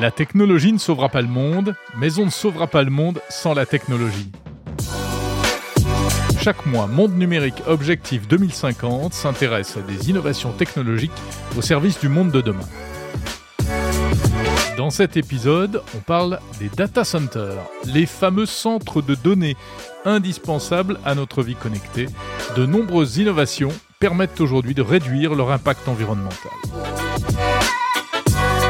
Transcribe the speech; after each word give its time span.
La 0.00 0.10
technologie 0.10 0.72
ne 0.72 0.78
sauvera 0.78 1.08
pas 1.08 1.22
le 1.22 1.28
monde, 1.28 1.74
mais 1.96 2.18
on 2.18 2.26
ne 2.26 2.30
sauvera 2.30 2.66
pas 2.66 2.82
le 2.82 2.90
monde 2.90 3.20
sans 3.30 3.54
la 3.54 3.64
technologie. 3.64 4.30
Chaque 6.42 6.66
mois, 6.66 6.86
Monde 6.86 7.16
Numérique 7.16 7.62
Objectif 7.66 8.28
2050 8.28 9.14
s'intéresse 9.14 9.76
à 9.78 9.80
des 9.80 10.10
innovations 10.10 10.52
technologiques 10.52 11.12
au 11.56 11.62
service 11.62 11.98
du 11.98 12.10
monde 12.10 12.30
de 12.30 12.42
demain. 12.42 12.68
Dans 14.76 14.90
cet 14.90 15.16
épisode, 15.16 15.82
on 15.96 16.00
parle 16.00 16.40
des 16.60 16.68
data 16.68 17.02
centers, 17.02 17.64
les 17.86 18.04
fameux 18.04 18.44
centres 18.44 19.00
de 19.00 19.14
données 19.14 19.56
indispensables 20.04 21.00
à 21.06 21.14
notre 21.14 21.42
vie 21.42 21.56
connectée. 21.56 22.06
De 22.54 22.66
nombreuses 22.66 23.16
innovations 23.16 23.72
permettent 23.98 24.40
aujourd'hui 24.42 24.74
de 24.74 24.82
réduire 24.82 25.34
leur 25.34 25.50
impact 25.50 25.88
environnemental. 25.88 26.52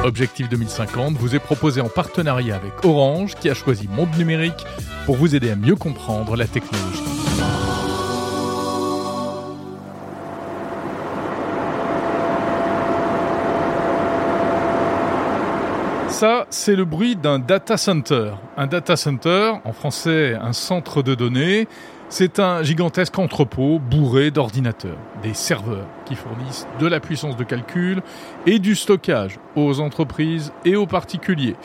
Objectif 0.06 0.48
2050 0.48 1.14
vous 1.14 1.34
est 1.34 1.40
proposé 1.40 1.80
en 1.80 1.88
partenariat 1.88 2.54
avec 2.54 2.84
Orange 2.84 3.34
qui 3.34 3.50
a 3.50 3.54
choisi 3.54 3.88
Monde 3.88 4.16
Numérique 4.16 4.64
pour 5.04 5.16
vous 5.16 5.34
aider 5.34 5.50
à 5.50 5.56
mieux 5.56 5.74
comprendre 5.74 6.36
la 6.36 6.46
technologie. 6.46 7.02
Ça, 16.08 16.46
c'est 16.50 16.76
le 16.76 16.84
bruit 16.84 17.16
d'un 17.16 17.40
data 17.40 17.76
center. 17.76 18.30
Un 18.56 18.68
data 18.68 18.94
center, 18.94 19.54
en 19.64 19.72
français 19.72 20.36
un 20.40 20.52
centre 20.52 21.02
de 21.02 21.16
données, 21.16 21.66
c'est 22.08 22.38
un 22.38 22.62
gigantesque 22.62 23.18
entrepôt 23.18 23.78
bourré 23.78 24.30
d'ordinateurs, 24.30 24.98
des 25.22 25.34
serveurs 25.34 25.86
qui 26.04 26.14
fournissent 26.14 26.66
de 26.78 26.86
la 26.86 27.00
puissance 27.00 27.36
de 27.36 27.44
calcul 27.44 28.00
et 28.46 28.58
du 28.58 28.76
stockage 28.76 29.38
aux 29.56 29.80
entreprises 29.80 30.52
et 30.64 30.76
aux 30.76 30.86
particuliers. 30.86 31.56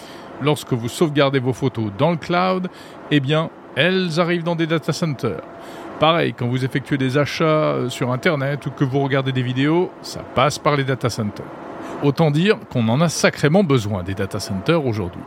Lorsque 0.42 0.74
vous 0.74 0.90
sauvegardez 0.90 1.40
vos 1.40 1.54
photos 1.54 1.92
dans 1.98 2.12
le 2.12 2.18
cloud, 2.18 2.70
eh 3.12 3.20
bien, 3.20 3.50
elles 3.76 4.20
arrivent 4.20 4.44
dans 4.44 4.56
des 4.56 4.68
data 4.68 4.92
centers. 4.92 5.42
Pareil, 6.00 6.34
quand 6.34 6.48
vous 6.48 6.66
effectuez 6.66 6.98
des 6.98 7.20
achats 7.20 7.44
euh, 7.44 7.90
sur 7.90 8.12
Internet 8.12 8.66
ou 8.66 8.72
que 8.72 8.84
vous 8.84 9.02
regardez 9.02 9.32
des 9.32 9.44
vidéos, 9.44 9.92
ça 10.02 10.22
passe 10.34 10.58
par 10.58 10.76
les 10.76 10.84
data 10.84 11.12
centers. 11.12 11.46
Autant 12.02 12.32
dire 12.32 12.58
qu'on 12.72 12.88
en 12.90 13.02
a 13.02 13.10
sacrément 13.10 13.64
besoin 13.64 14.02
des 14.02 14.16
data 14.16 14.40
centers 14.40 14.84
aujourd'hui. 14.84 15.22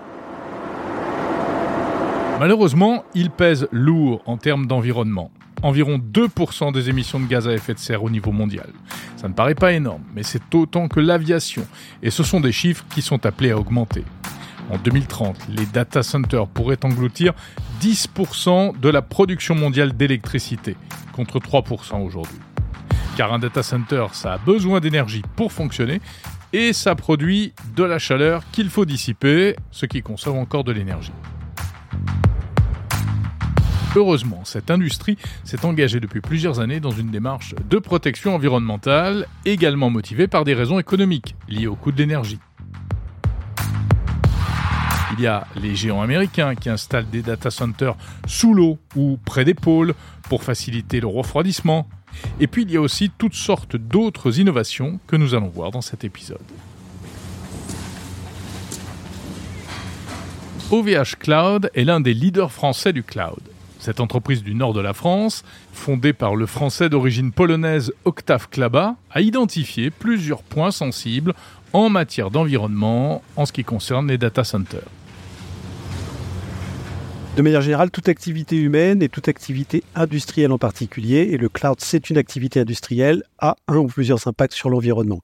Malheureusement, 2.44 3.06
ils 3.14 3.30
pèsent 3.30 3.68
lourd 3.72 4.20
en 4.26 4.36
termes 4.36 4.66
d'environnement. 4.66 5.30
Environ 5.62 5.96
2% 5.96 6.74
des 6.74 6.90
émissions 6.90 7.18
de 7.18 7.24
gaz 7.24 7.48
à 7.48 7.54
effet 7.54 7.72
de 7.72 7.78
serre 7.78 8.04
au 8.04 8.10
niveau 8.10 8.32
mondial. 8.32 8.68
Ça 9.16 9.28
ne 9.28 9.32
paraît 9.32 9.54
pas 9.54 9.72
énorme, 9.72 10.02
mais 10.14 10.22
c'est 10.22 10.54
autant 10.54 10.88
que 10.88 11.00
l'aviation. 11.00 11.66
Et 12.02 12.10
ce 12.10 12.22
sont 12.22 12.40
des 12.40 12.52
chiffres 12.52 12.84
qui 12.94 13.00
sont 13.00 13.24
appelés 13.24 13.52
à 13.52 13.58
augmenter. 13.58 14.04
En 14.70 14.76
2030, 14.76 15.38
les 15.56 15.64
data 15.64 16.02
centers 16.02 16.46
pourraient 16.46 16.84
engloutir 16.84 17.32
10% 17.80 18.78
de 18.78 18.88
la 18.90 19.00
production 19.00 19.54
mondiale 19.54 19.96
d'électricité, 19.96 20.76
contre 21.14 21.38
3% 21.38 22.04
aujourd'hui. 22.04 22.40
Car 23.16 23.32
un 23.32 23.38
data 23.38 23.62
center, 23.62 24.08
ça 24.12 24.34
a 24.34 24.36
besoin 24.36 24.80
d'énergie 24.80 25.22
pour 25.34 25.50
fonctionner, 25.50 26.02
et 26.52 26.74
ça 26.74 26.94
produit 26.94 27.54
de 27.74 27.84
la 27.84 27.98
chaleur 27.98 28.42
qu'il 28.52 28.68
faut 28.68 28.84
dissiper, 28.84 29.56
ce 29.70 29.86
qui 29.86 30.02
consomme 30.02 30.36
encore 30.36 30.64
de 30.64 30.72
l'énergie. 30.72 31.12
Heureusement, 33.96 34.40
cette 34.44 34.72
industrie 34.72 35.16
s'est 35.44 35.64
engagée 35.64 36.00
depuis 36.00 36.20
plusieurs 36.20 36.58
années 36.58 36.80
dans 36.80 36.90
une 36.90 37.12
démarche 37.12 37.54
de 37.70 37.78
protection 37.78 38.34
environnementale, 38.34 39.28
également 39.44 39.88
motivée 39.88 40.26
par 40.26 40.44
des 40.44 40.54
raisons 40.54 40.80
économiques 40.80 41.36
liées 41.48 41.68
au 41.68 41.76
coût 41.76 41.92
de 41.92 41.98
l'énergie. 41.98 42.40
Il 45.16 45.22
y 45.22 45.28
a 45.28 45.46
les 45.54 45.76
géants 45.76 46.02
américains 46.02 46.56
qui 46.56 46.70
installent 46.70 47.08
des 47.08 47.22
data 47.22 47.52
centers 47.52 47.94
sous 48.26 48.52
l'eau 48.52 48.78
ou 48.96 49.16
près 49.24 49.44
des 49.44 49.54
pôles 49.54 49.94
pour 50.28 50.42
faciliter 50.42 50.98
le 50.98 51.06
refroidissement. 51.06 51.88
Et 52.40 52.48
puis 52.48 52.62
il 52.62 52.72
y 52.72 52.76
a 52.76 52.80
aussi 52.80 53.12
toutes 53.16 53.34
sortes 53.34 53.76
d'autres 53.76 54.40
innovations 54.40 54.98
que 55.06 55.14
nous 55.14 55.36
allons 55.36 55.50
voir 55.50 55.70
dans 55.70 55.82
cet 55.82 56.02
épisode. 56.02 56.38
OVH 60.72 61.14
Cloud 61.20 61.70
est 61.74 61.84
l'un 61.84 62.00
des 62.00 62.14
leaders 62.14 62.50
français 62.50 62.92
du 62.92 63.04
cloud. 63.04 63.53
Cette 63.84 64.00
entreprise 64.00 64.42
du 64.42 64.54
nord 64.54 64.72
de 64.72 64.80
la 64.80 64.94
France, 64.94 65.42
fondée 65.74 66.14
par 66.14 66.36
le 66.36 66.46
français 66.46 66.88
d'origine 66.88 67.32
polonaise 67.32 67.92
Octave 68.06 68.48
Klaba, 68.48 68.96
a 69.10 69.20
identifié 69.20 69.90
plusieurs 69.90 70.42
points 70.42 70.70
sensibles 70.70 71.34
en 71.74 71.90
matière 71.90 72.30
d'environnement 72.30 73.20
en 73.36 73.44
ce 73.44 73.52
qui 73.52 73.62
concerne 73.62 74.08
les 74.08 74.16
data 74.16 74.42
centers. 74.42 74.88
De 77.36 77.42
manière 77.42 77.60
générale, 77.60 77.90
toute 77.90 78.08
activité 78.08 78.56
humaine 78.56 79.02
et 79.02 79.10
toute 79.10 79.28
activité 79.28 79.84
industrielle 79.94 80.52
en 80.52 80.58
particulier, 80.58 81.28
et 81.32 81.36
le 81.36 81.50
cloud 81.50 81.76
c'est 81.78 82.08
une 82.08 82.16
activité 82.16 82.60
industrielle, 82.60 83.22
a 83.38 83.54
un 83.68 83.76
ou 83.76 83.86
plusieurs 83.86 84.26
impacts 84.26 84.54
sur 84.54 84.70
l'environnement. 84.70 85.20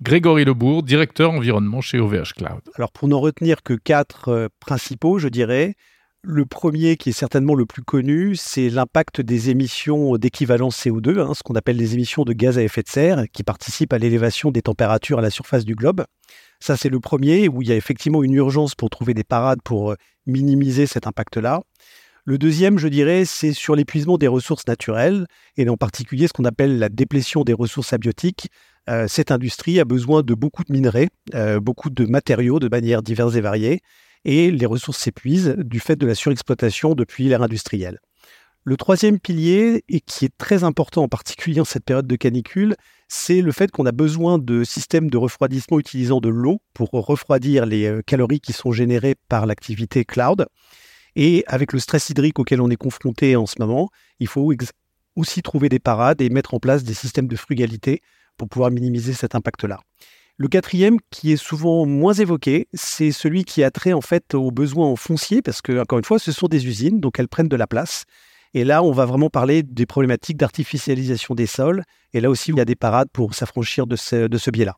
Grégory 0.00 0.44
Lebourg, 0.44 0.84
directeur 0.84 1.32
environnement 1.32 1.80
chez 1.80 1.98
OVH 1.98 2.34
Cloud. 2.36 2.60
Alors 2.76 2.92
pour 2.92 3.08
n'en 3.08 3.18
retenir 3.18 3.64
que 3.64 3.74
quatre 3.74 4.28
euh, 4.28 4.48
principaux, 4.60 5.18
je 5.18 5.28
dirais, 5.28 5.74
le 6.24 6.46
premier, 6.46 6.96
qui 6.96 7.08
est 7.08 7.12
certainement 7.12 7.56
le 7.56 7.66
plus 7.66 7.82
connu, 7.82 8.36
c'est 8.36 8.70
l'impact 8.70 9.20
des 9.20 9.50
émissions 9.50 10.16
d'équivalence 10.16 10.80
CO2, 10.84 11.18
hein, 11.18 11.34
ce 11.34 11.42
qu'on 11.42 11.56
appelle 11.56 11.76
les 11.76 11.94
émissions 11.94 12.22
de 12.22 12.32
gaz 12.32 12.58
à 12.58 12.62
effet 12.62 12.82
de 12.82 12.88
serre, 12.88 13.24
qui 13.32 13.42
participent 13.42 13.92
à 13.92 13.98
l'élévation 13.98 14.52
des 14.52 14.62
températures 14.62 15.18
à 15.18 15.22
la 15.22 15.30
surface 15.30 15.64
du 15.64 15.74
globe. 15.74 16.04
Ça, 16.60 16.76
c'est 16.76 16.90
le 16.90 17.00
premier, 17.00 17.48
où 17.48 17.60
il 17.60 17.68
y 17.68 17.72
a 17.72 17.76
effectivement 17.76 18.22
une 18.22 18.34
urgence 18.34 18.76
pour 18.76 18.88
trouver 18.88 19.14
des 19.14 19.24
parades 19.24 19.60
pour 19.64 19.90
euh, 19.90 19.96
minimiser 20.26 20.86
cet 20.86 21.08
impact-là. 21.08 21.62
Le 22.24 22.38
deuxième, 22.38 22.78
je 22.78 22.86
dirais, 22.86 23.24
c'est 23.24 23.52
sur 23.52 23.74
l'épuisement 23.74 24.16
des 24.16 24.28
ressources 24.28 24.68
naturelles, 24.68 25.26
et 25.56 25.68
en 25.68 25.76
particulier 25.76 26.28
ce 26.28 26.32
qu'on 26.32 26.44
appelle 26.44 26.78
la 26.78 26.88
déplétion 26.88 27.42
des 27.42 27.52
ressources 27.52 27.92
abiotiques. 27.92 28.48
Euh, 28.88 29.08
cette 29.08 29.32
industrie 29.32 29.80
a 29.80 29.84
besoin 29.84 30.22
de 30.22 30.34
beaucoup 30.34 30.62
de 30.62 30.72
minerais, 30.72 31.08
euh, 31.34 31.58
beaucoup 31.58 31.90
de 31.90 32.06
matériaux 32.06 32.60
de 32.60 32.68
manière 32.68 33.02
diverses 33.02 33.34
et 33.34 33.40
variées, 33.40 33.80
et 34.24 34.50
les 34.50 34.66
ressources 34.66 34.98
s'épuisent 34.98 35.56
du 35.58 35.80
fait 35.80 35.96
de 35.96 36.06
la 36.06 36.14
surexploitation 36.14 36.94
depuis 36.94 37.28
l'ère 37.28 37.42
industrielle. 37.42 37.98
Le 38.64 38.76
troisième 38.76 39.18
pilier, 39.18 39.84
et 39.88 40.00
qui 40.00 40.24
est 40.24 40.36
très 40.38 40.62
important 40.62 41.02
en 41.02 41.08
particulier 41.08 41.60
en 41.60 41.64
cette 41.64 41.84
période 41.84 42.06
de 42.06 42.14
canicule, 42.14 42.76
c'est 43.08 43.42
le 43.42 43.50
fait 43.50 43.72
qu'on 43.72 43.86
a 43.86 43.92
besoin 43.92 44.38
de 44.38 44.62
systèmes 44.62 45.10
de 45.10 45.16
refroidissement 45.18 45.80
utilisant 45.80 46.20
de 46.20 46.28
l'eau 46.28 46.60
pour 46.72 46.90
refroidir 46.92 47.66
les 47.66 47.86
euh, 47.86 48.02
calories 48.06 48.38
qui 48.38 48.52
sont 48.52 48.70
générées 48.70 49.16
par 49.28 49.46
l'activité 49.46 50.04
cloud. 50.04 50.46
Et 51.16 51.42
avec 51.48 51.72
le 51.72 51.80
stress 51.80 52.08
hydrique 52.10 52.38
auquel 52.38 52.60
on 52.60 52.70
est 52.70 52.76
confronté 52.76 53.34
en 53.34 53.46
ce 53.46 53.56
moment, 53.58 53.90
il 54.20 54.28
faut 54.28 54.52
aussi 55.16 55.42
trouver 55.42 55.68
des 55.68 55.80
parades 55.80 56.22
et 56.22 56.30
mettre 56.30 56.54
en 56.54 56.60
place 56.60 56.84
des 56.84 56.94
systèmes 56.94 57.26
de 57.26 57.36
frugalité 57.36 58.00
pour 58.36 58.48
pouvoir 58.48 58.70
minimiser 58.70 59.12
cet 59.12 59.34
impact-là. 59.34 59.80
Le 60.38 60.48
quatrième, 60.48 60.96
qui 61.10 61.32
est 61.32 61.36
souvent 61.36 61.86
moins 61.86 62.14
évoqué, 62.14 62.66
c'est 62.72 63.12
celui 63.12 63.44
qui 63.44 63.62
a 63.62 63.70
trait 63.70 63.92
en 63.92 64.00
fait 64.00 64.34
aux 64.34 64.50
besoins 64.50 64.86
en 64.86 64.96
foncier, 64.96 65.42
parce 65.42 65.62
que, 65.62 65.80
encore 65.80 65.98
une 65.98 66.04
fois, 66.04 66.18
ce 66.18 66.32
sont 66.32 66.48
des 66.48 66.66
usines, 66.66 67.00
donc 67.00 67.18
elles 67.18 67.28
prennent 67.28 67.48
de 67.48 67.56
la 67.56 67.66
place. 67.66 68.04
Et 68.54 68.64
là, 68.64 68.82
on 68.82 68.92
va 68.92 69.06
vraiment 69.06 69.30
parler 69.30 69.62
des 69.62 69.86
problématiques 69.86 70.36
d'artificialisation 70.36 71.34
des 71.34 71.46
sols. 71.46 71.84
Et 72.12 72.20
là 72.20 72.28
aussi, 72.28 72.50
il 72.50 72.56
y 72.56 72.60
a 72.60 72.66
des 72.66 72.76
parades 72.76 73.08
pour 73.12 73.34
s'affranchir 73.34 73.86
de 73.86 73.96
ce, 73.96 74.26
de 74.26 74.38
ce 74.38 74.50
biais-là. 74.50 74.76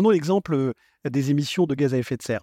Prenons 0.00 0.12
l'exemple 0.12 0.54
euh, 0.54 0.72
des 1.04 1.30
émissions 1.30 1.66
de 1.66 1.74
gaz 1.74 1.92
à 1.92 1.98
effet 1.98 2.16
de 2.16 2.22
serre. 2.22 2.40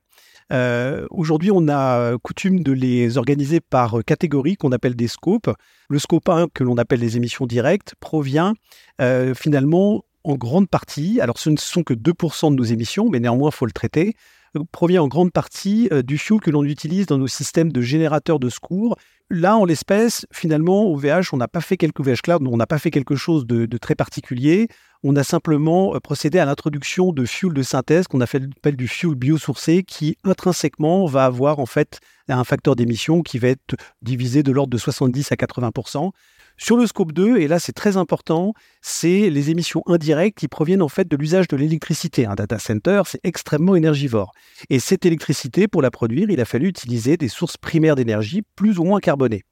Euh, 0.54 1.07
aujourd'hui, 1.09 1.50
on 1.51 1.68
a 1.68 2.15
coutume 2.19 2.62
de 2.62 2.71
les 2.71 3.18
organiser 3.18 3.62
par 3.62 4.04
catégories 4.06 4.57
qu'on 4.57 4.71
appelle 4.71 4.95
des 4.95 5.07
scopes. 5.07 5.50
Le 5.89 5.98
scope 5.98 6.30
1, 6.30 6.50
que 6.54 6.63
l'on 6.63 6.77
appelle 6.77 7.00
les 7.00 7.18
émissions 7.18 7.48
directes, 7.48 7.95
provient 8.00 8.54
euh, 9.01 9.33
finalement 9.33 10.06
en 10.24 10.36
grande 10.36 10.69
partie, 10.69 11.19
alors 11.19 11.39
ce 11.39 11.50
ne 11.50 11.57
sont 11.57 11.81
que 11.81 11.95
2% 11.95 12.51
de 12.51 12.56
nos 12.56 12.63
émissions, 12.63 13.09
mais 13.09 13.19
néanmoins, 13.19 13.50
il 13.51 13.56
faut 13.56 13.65
le 13.65 13.71
traiter, 13.71 14.13
provient 14.71 15.01
en 15.01 15.07
grande 15.07 15.31
partie 15.31 15.89
du 16.06 16.19
fuel 16.19 16.39
que 16.39 16.51
l'on 16.51 16.63
utilise 16.63 17.07
dans 17.07 17.18
nos 17.18 17.27
systèmes 17.27 17.71
de 17.71 17.81
générateurs 17.81 18.38
de 18.38 18.50
secours. 18.50 19.00
Là, 19.31 19.57
en 19.57 19.65
l'espèce, 19.65 20.27
finalement, 20.31 20.83
au 20.86 20.95
VH, 20.95 21.33
on 21.33 21.38
n'a 21.38 21.48
pas 21.48 21.62
fait 21.62 21.77
quelque 21.77 22.03
chose 23.15 23.48
de 23.48 23.77
très 23.77 23.95
particulier 23.95 24.68
on 25.03 25.15
a 25.15 25.23
simplement 25.23 25.95
euh, 25.95 25.99
procédé 25.99 26.39
à 26.39 26.45
l'introduction 26.45 27.11
de 27.11 27.25
fuel 27.25 27.53
de 27.53 27.63
synthèse 27.63 28.07
qu'on 28.07 28.21
appelle 28.21 28.75
du 28.75 28.88
fuel 28.88 29.15
biosourcé 29.15 29.83
qui 29.83 30.17
intrinsèquement 30.23 31.05
va 31.05 31.25
avoir 31.25 31.59
en 31.59 31.65
fait 31.65 31.99
un 32.29 32.44
facteur 32.44 32.75
d'émission 32.75 33.21
qui 33.21 33.39
va 33.39 33.49
être 33.49 33.75
divisé 34.01 34.44
de 34.44 34.51
l'ordre 34.51 34.71
de 34.71 34.77
70 34.77 35.31
à 35.31 35.35
80% 35.35 36.11
Sur 36.57 36.75
le 36.77 36.88
scope 36.88 37.13
2, 37.13 37.38
et 37.38 37.47
là 37.47 37.59
c'est 37.59 37.71
très 37.71 37.97
important, 37.97 38.53
c'est 38.81 39.29
les 39.29 39.49
émissions 39.49 39.83
indirectes 39.85 40.38
qui 40.38 40.47
proviennent 40.47 40.81
en 40.81 40.89
fait 40.89 41.07
de 41.07 41.15
l'usage 41.15 41.47
de 41.47 41.55
l'électricité. 41.55 42.25
Un 42.25 42.35
data 42.35 42.59
center, 42.59 43.03
c'est 43.05 43.21
extrêmement 43.23 43.75
énergivore. 43.75 44.31
Et 44.69 44.79
cette 44.79 45.05
électricité, 45.05 45.67
pour 45.67 45.81
la 45.81 45.91
produire, 45.91 46.29
il 46.29 46.41
a 46.41 46.45
fallu 46.45 46.67
utiliser 46.67 47.15
des 47.15 47.29
sources 47.29 47.57
primaires 47.57 47.95
d'énergie 47.95 48.41
plus 48.55 48.79
ou 48.79 48.83
moins 48.83 49.00
carbonées. 49.00 49.43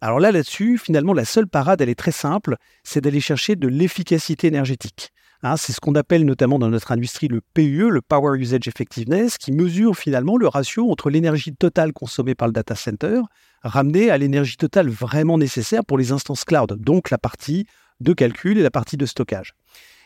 Alors 0.00 0.20
là, 0.20 0.30
là-dessus, 0.30 0.78
finalement, 0.78 1.12
la 1.12 1.24
seule 1.24 1.48
parade, 1.48 1.80
elle 1.80 1.88
est 1.88 1.98
très 1.98 2.12
simple, 2.12 2.56
c'est 2.84 3.00
d'aller 3.00 3.20
chercher 3.20 3.56
de 3.56 3.66
l'efficacité 3.66 4.46
énergétique. 4.46 5.10
Hein, 5.42 5.56
c'est 5.56 5.72
ce 5.72 5.80
qu'on 5.80 5.94
appelle 5.94 6.24
notamment 6.24 6.58
dans 6.58 6.68
notre 6.68 6.92
industrie 6.92 7.28
le 7.28 7.40
PUE, 7.54 7.90
le 7.90 8.00
Power 8.00 8.38
Usage 8.38 8.66
Effectiveness, 8.66 9.38
qui 9.38 9.52
mesure 9.52 9.96
finalement 9.96 10.36
le 10.36 10.48
ratio 10.48 10.90
entre 10.90 11.10
l'énergie 11.10 11.54
totale 11.54 11.92
consommée 11.92 12.34
par 12.34 12.48
le 12.48 12.52
data 12.52 12.74
center 12.74 13.20
ramenée 13.62 14.10
à 14.10 14.18
l'énergie 14.18 14.56
totale 14.56 14.88
vraiment 14.88 15.38
nécessaire 15.38 15.84
pour 15.84 15.98
les 15.98 16.12
instances 16.12 16.44
cloud, 16.44 16.76
donc 16.80 17.10
la 17.10 17.18
partie 17.18 17.66
de 18.00 18.12
calcul 18.12 18.58
et 18.58 18.62
la 18.62 18.70
partie 18.70 18.96
de 18.96 19.06
stockage. 19.06 19.54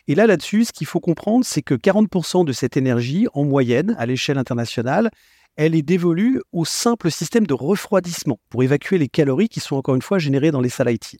Et 0.09 0.15
là, 0.15 0.27
là-dessus, 0.27 0.65
ce 0.65 0.73
qu'il 0.73 0.87
faut 0.87 1.01
comprendre, 1.01 1.45
c'est 1.45 1.63
que 1.63 1.75
40% 1.75 2.45
de 2.45 2.53
cette 2.53 2.77
énergie, 2.77 3.27
en 3.35 3.45
moyenne, 3.45 3.95
à 3.99 4.07
l'échelle 4.07 4.39
internationale, 4.39 5.11
elle 5.57 5.75
est 5.75 5.83
dévolue 5.83 6.41
au 6.53 6.65
simple 6.65 7.11
système 7.11 7.47
de 7.47 7.55
refroidissement 7.55 8.39
pour 8.49 8.63
évacuer 8.63 8.99
les 8.99 9.09
calories 9.09 9.49
qui 9.49 9.61
sont 9.61 9.77
encore 9.77 9.95
une 9.95 10.03
fois 10.03 10.19
générées 10.19 10.51
dans 10.51 10.61
les 10.61 10.69
salles 10.69 10.93
IT. 10.93 11.17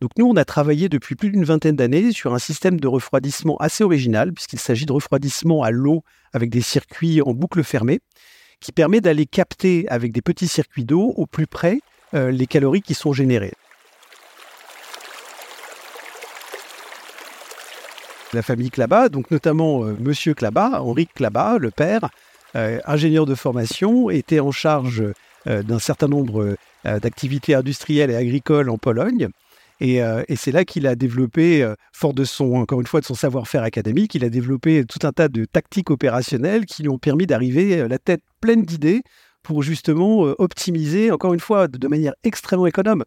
Donc 0.00 0.10
nous, 0.18 0.26
on 0.26 0.36
a 0.36 0.44
travaillé 0.44 0.88
depuis 0.88 1.14
plus 1.14 1.30
d'une 1.30 1.44
vingtaine 1.44 1.76
d'années 1.76 2.12
sur 2.12 2.34
un 2.34 2.38
système 2.38 2.80
de 2.80 2.88
refroidissement 2.88 3.56
assez 3.58 3.84
original, 3.84 4.32
puisqu'il 4.32 4.58
s'agit 4.58 4.84
de 4.84 4.92
refroidissement 4.92 5.62
à 5.62 5.70
l'eau 5.70 6.02
avec 6.32 6.50
des 6.50 6.60
circuits 6.60 7.22
en 7.22 7.34
boucle 7.34 7.62
fermée, 7.62 8.00
qui 8.60 8.72
permet 8.72 9.00
d'aller 9.00 9.26
capter 9.26 9.86
avec 9.88 10.12
des 10.12 10.22
petits 10.22 10.48
circuits 10.48 10.84
d'eau 10.84 11.12
au 11.16 11.26
plus 11.26 11.46
près 11.46 11.80
euh, 12.14 12.30
les 12.30 12.46
calories 12.46 12.82
qui 12.82 12.94
sont 12.94 13.12
générées. 13.12 13.52
La 18.32 18.42
famille 18.42 18.70
Clabat, 18.70 19.08
donc 19.08 19.30
notamment 19.30 19.84
euh, 19.84 19.94
Monsieur 20.00 20.34
Clabat, 20.34 20.82
Henri 20.82 21.06
Clabat, 21.06 21.58
le 21.58 21.70
père, 21.70 22.08
ingénieur 22.54 23.26
de 23.26 23.34
formation, 23.34 24.10
était 24.10 24.40
en 24.40 24.52
charge 24.52 25.02
euh, 25.48 25.62
d'un 25.62 25.80
certain 25.80 26.06
nombre 26.06 26.56
euh, 26.86 27.00
d'activités 27.00 27.54
industrielles 27.54 28.10
et 28.10 28.16
agricoles 28.16 28.70
en 28.70 28.78
Pologne. 28.78 29.28
Et, 29.80 30.00
c'est 30.36 30.52
là 30.52 30.64
qu'il 30.64 30.86
a 30.86 30.94
développé, 30.94 31.68
fort 31.92 32.14
de 32.14 32.22
son, 32.22 32.54
encore 32.54 32.80
une 32.80 32.86
fois, 32.86 33.00
de 33.00 33.04
son 33.04 33.16
savoir-faire 33.16 33.64
académique, 33.64 34.14
il 34.14 34.24
a 34.24 34.28
développé 34.28 34.84
tout 34.84 35.04
un 35.04 35.10
tas 35.10 35.26
de 35.26 35.44
tactiques 35.44 35.90
opérationnelles 35.90 36.66
qui 36.66 36.82
lui 36.84 36.88
ont 36.88 36.98
permis 36.98 37.26
d'arriver 37.26 37.88
la 37.88 37.98
tête 37.98 38.20
pleine 38.40 38.62
d'idées 38.62 39.02
pour 39.42 39.64
justement 39.64 40.20
optimiser, 40.38 41.10
encore 41.10 41.34
une 41.34 41.40
fois, 41.40 41.66
de 41.66 41.88
manière 41.88 42.14
extrêmement 42.22 42.68
économe. 42.68 43.02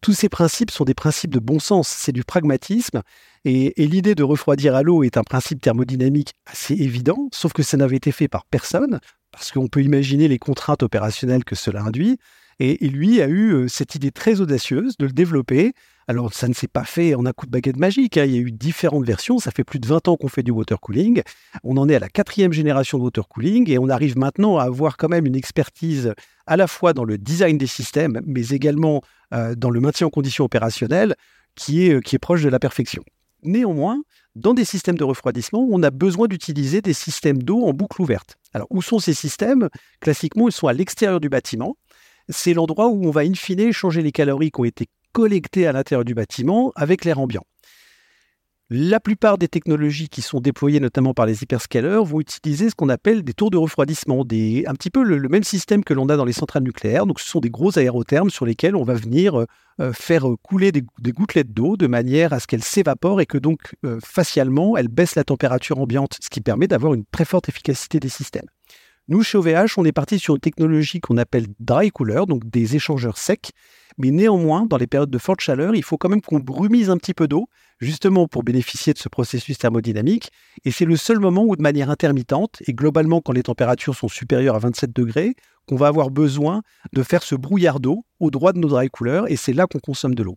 Tous 0.00 0.12
ces 0.12 0.28
principes 0.28 0.70
sont 0.70 0.84
des 0.84 0.94
principes 0.94 1.32
de 1.32 1.38
bon 1.38 1.58
sens, 1.58 1.88
c'est 1.88 2.12
du 2.12 2.24
pragmatisme. 2.24 3.02
Et, 3.44 3.72
l'idée 3.76 4.14
de 4.14 4.22
refroidir 4.22 4.74
à 4.74 4.82
l'eau 4.82 5.02
est 5.02 5.16
un 5.16 5.22
principe 5.22 5.60
thermodynamique 5.62 6.34
assez 6.46 6.74
évident, 6.74 7.28
sauf 7.32 7.52
que 7.52 7.62
ça 7.62 7.76
n'avait 7.76 7.96
été 7.96 8.12
fait 8.12 8.28
par 8.28 8.44
personne, 8.44 9.00
parce 9.32 9.50
qu'on 9.52 9.68
peut 9.68 9.82
imaginer 9.82 10.28
les 10.28 10.38
contraintes 10.38 10.82
opérationnelles 10.82 11.44
que 11.44 11.54
cela 11.54 11.82
induit. 11.82 12.18
Et, 12.62 12.88
lui 12.88 13.22
a 13.22 13.26
eu 13.26 13.52
euh, 13.52 13.68
cette 13.68 13.94
idée 13.94 14.10
très 14.10 14.42
audacieuse 14.42 14.98
de 14.98 15.06
le 15.06 15.12
développer. 15.12 15.72
Alors, 16.08 16.34
ça 16.34 16.46
ne 16.46 16.52
s'est 16.52 16.68
pas 16.68 16.84
fait 16.84 17.14
en 17.14 17.24
un 17.24 17.32
coup 17.32 17.46
de 17.46 17.50
baguette 17.50 17.78
magique. 17.78 18.18
Hein. 18.18 18.26
Il 18.26 18.34
y 18.34 18.36
a 18.36 18.40
eu 18.40 18.52
différentes 18.52 19.06
versions. 19.06 19.38
Ça 19.38 19.50
fait 19.50 19.64
plus 19.64 19.78
de 19.78 19.86
20 19.86 20.08
ans 20.08 20.16
qu'on 20.16 20.28
fait 20.28 20.42
du 20.42 20.50
water 20.50 20.78
cooling. 20.78 21.22
On 21.64 21.78
en 21.78 21.88
est 21.88 21.94
à 21.94 21.98
la 21.98 22.10
quatrième 22.10 22.52
génération 22.52 22.98
de 22.98 23.04
water 23.04 23.26
cooling 23.28 23.70
et 23.70 23.78
on 23.78 23.88
arrive 23.88 24.18
maintenant 24.18 24.58
à 24.58 24.64
avoir 24.64 24.98
quand 24.98 25.08
même 25.08 25.24
une 25.24 25.36
expertise 25.36 26.12
à 26.46 26.58
la 26.58 26.66
fois 26.66 26.92
dans 26.92 27.04
le 27.04 27.16
design 27.16 27.56
des 27.56 27.66
systèmes, 27.66 28.20
mais 28.26 28.48
également 28.48 29.00
euh, 29.32 29.54
dans 29.54 29.70
le 29.70 29.80
maintien 29.80 30.08
en 30.08 30.10
conditions 30.10 30.44
opérationnelles 30.44 31.14
qui 31.54 31.86
est, 31.86 31.94
euh, 31.94 32.00
qui 32.00 32.16
est 32.16 32.18
proche 32.18 32.42
de 32.42 32.50
la 32.50 32.58
perfection. 32.58 33.02
Néanmoins, 33.42 34.02
dans 34.36 34.52
des 34.52 34.66
systèmes 34.66 34.98
de 34.98 35.04
refroidissement, 35.04 35.66
on 35.70 35.82
a 35.82 35.90
besoin 35.90 36.28
d'utiliser 36.28 36.82
des 36.82 36.92
systèmes 36.92 37.42
d'eau 37.42 37.64
en 37.64 37.72
boucle 37.72 38.02
ouverte. 38.02 38.36
Alors, 38.52 38.66
où 38.70 38.82
sont 38.82 38.98
ces 38.98 39.14
systèmes? 39.14 39.68
Classiquement, 40.00 40.48
ils 40.48 40.52
sont 40.52 40.66
à 40.66 40.72
l'extérieur 40.72 41.20
du 41.20 41.28
bâtiment. 41.28 41.76
C'est 42.30 42.54
l'endroit 42.54 42.88
où 42.88 43.06
on 43.06 43.10
va 43.10 43.22
in 43.22 43.34
fine 43.34 43.72
changer 43.72 44.02
les 44.02 44.12
calories 44.12 44.50
qui 44.50 44.60
ont 44.60 44.64
été 44.64 44.86
collectées 45.12 45.66
à 45.66 45.72
l'intérieur 45.72 46.04
du 46.04 46.14
bâtiment 46.14 46.72
avec 46.76 47.04
l'air 47.04 47.18
ambiant. 47.18 47.44
La 48.72 49.00
plupart 49.00 49.36
des 49.36 49.48
technologies 49.48 50.08
qui 50.08 50.22
sont 50.22 50.38
déployées 50.38 50.78
notamment 50.78 51.12
par 51.12 51.26
les 51.26 51.42
hyperscalers 51.42 52.04
vont 52.04 52.20
utiliser 52.20 52.70
ce 52.70 52.76
qu'on 52.76 52.88
appelle 52.88 53.24
des 53.24 53.34
tours 53.34 53.50
de 53.50 53.56
refroidissement, 53.56 54.20
un 54.20 54.74
petit 54.74 54.90
peu 54.90 55.02
le, 55.02 55.28
même 55.28 55.42
système 55.42 55.82
que 55.82 55.92
l'on 55.92 56.08
a 56.08 56.16
dans 56.16 56.24
les 56.24 56.32
centrales 56.32 56.62
nucléaires. 56.62 57.04
Donc 57.04 57.18
ce 57.18 57.28
sont 57.28 57.40
des 57.40 57.50
gros 57.50 57.76
aérothermes 57.76 58.30
sur 58.30 58.46
lesquels 58.46 58.76
on 58.76 58.84
va 58.84 58.94
venir 58.94 59.40
euh, 59.40 59.46
euh, 59.80 59.92
faire 59.92 60.24
couler 60.44 60.70
des, 60.70 60.84
gouttelettes 61.10 61.52
d'eau 61.52 61.76
de 61.76 61.88
manière 61.88 62.32
à 62.32 62.38
ce 62.38 62.46
qu'elles 62.46 62.62
s'évaporent 62.62 63.20
et 63.20 63.26
que 63.26 63.38
donc 63.38 63.74
euh, 63.84 63.98
facialement 64.04 64.76
elles 64.76 64.86
baissent 64.86 65.16
la 65.16 65.24
température 65.24 65.80
ambiante, 65.80 66.18
ce 66.20 66.30
qui 66.30 66.40
permet 66.40 66.68
d'avoir 66.68 66.94
une 66.94 67.04
très 67.10 67.24
forte 67.24 67.48
efficacité 67.48 67.98
des 67.98 68.08
systèmes. 68.08 68.46
Nous, 69.10 69.24
chez 69.24 69.38
OVH, 69.38 69.72
on 69.76 69.84
est 69.84 69.90
parti 69.90 70.20
sur 70.20 70.36
une 70.36 70.40
technologie 70.40 71.00
qu'on 71.00 71.16
appelle 71.16 71.46
dry 71.58 71.90
cooler, 71.90 72.22
donc 72.28 72.48
des 72.48 72.76
échangeurs 72.76 73.18
secs. 73.18 73.50
Mais 73.98 74.12
néanmoins, 74.12 74.66
dans 74.66 74.76
les 74.76 74.86
périodes 74.86 75.10
de 75.10 75.18
forte 75.18 75.40
chaleur, 75.40 75.74
il 75.74 75.82
faut 75.82 75.98
quand 75.98 76.08
même 76.08 76.20
qu'on 76.20 76.38
brumise 76.38 76.90
un 76.90 76.96
petit 76.96 77.12
peu 77.12 77.26
d'eau, 77.26 77.48
justement 77.80 78.28
pour 78.28 78.44
bénéficier 78.44 78.92
de 78.92 78.98
ce 78.98 79.08
processus 79.08 79.58
thermodynamique. 79.58 80.30
Et 80.64 80.70
c'est 80.70 80.84
le 80.84 80.96
seul 80.96 81.18
moment 81.18 81.42
où, 81.44 81.56
de 81.56 81.62
manière 81.62 81.90
intermittente, 81.90 82.62
et 82.68 82.72
globalement 82.72 83.20
quand 83.20 83.32
les 83.32 83.42
températures 83.42 83.96
sont 83.96 84.06
supérieures 84.06 84.54
à 84.54 84.60
27 84.60 84.94
degrés, 84.94 85.34
qu'on 85.66 85.74
va 85.74 85.88
avoir 85.88 86.10
besoin 86.10 86.62
de 86.92 87.02
faire 87.02 87.24
ce 87.24 87.34
brouillard 87.34 87.80
d'eau 87.80 88.04
au 88.20 88.30
droit 88.30 88.52
de 88.52 88.60
nos 88.60 88.68
dry 88.68 88.90
coolers, 88.90 89.24
et 89.26 89.34
c'est 89.34 89.52
là 89.52 89.66
qu'on 89.66 89.80
consomme 89.80 90.14
de 90.14 90.22
l'eau. 90.22 90.36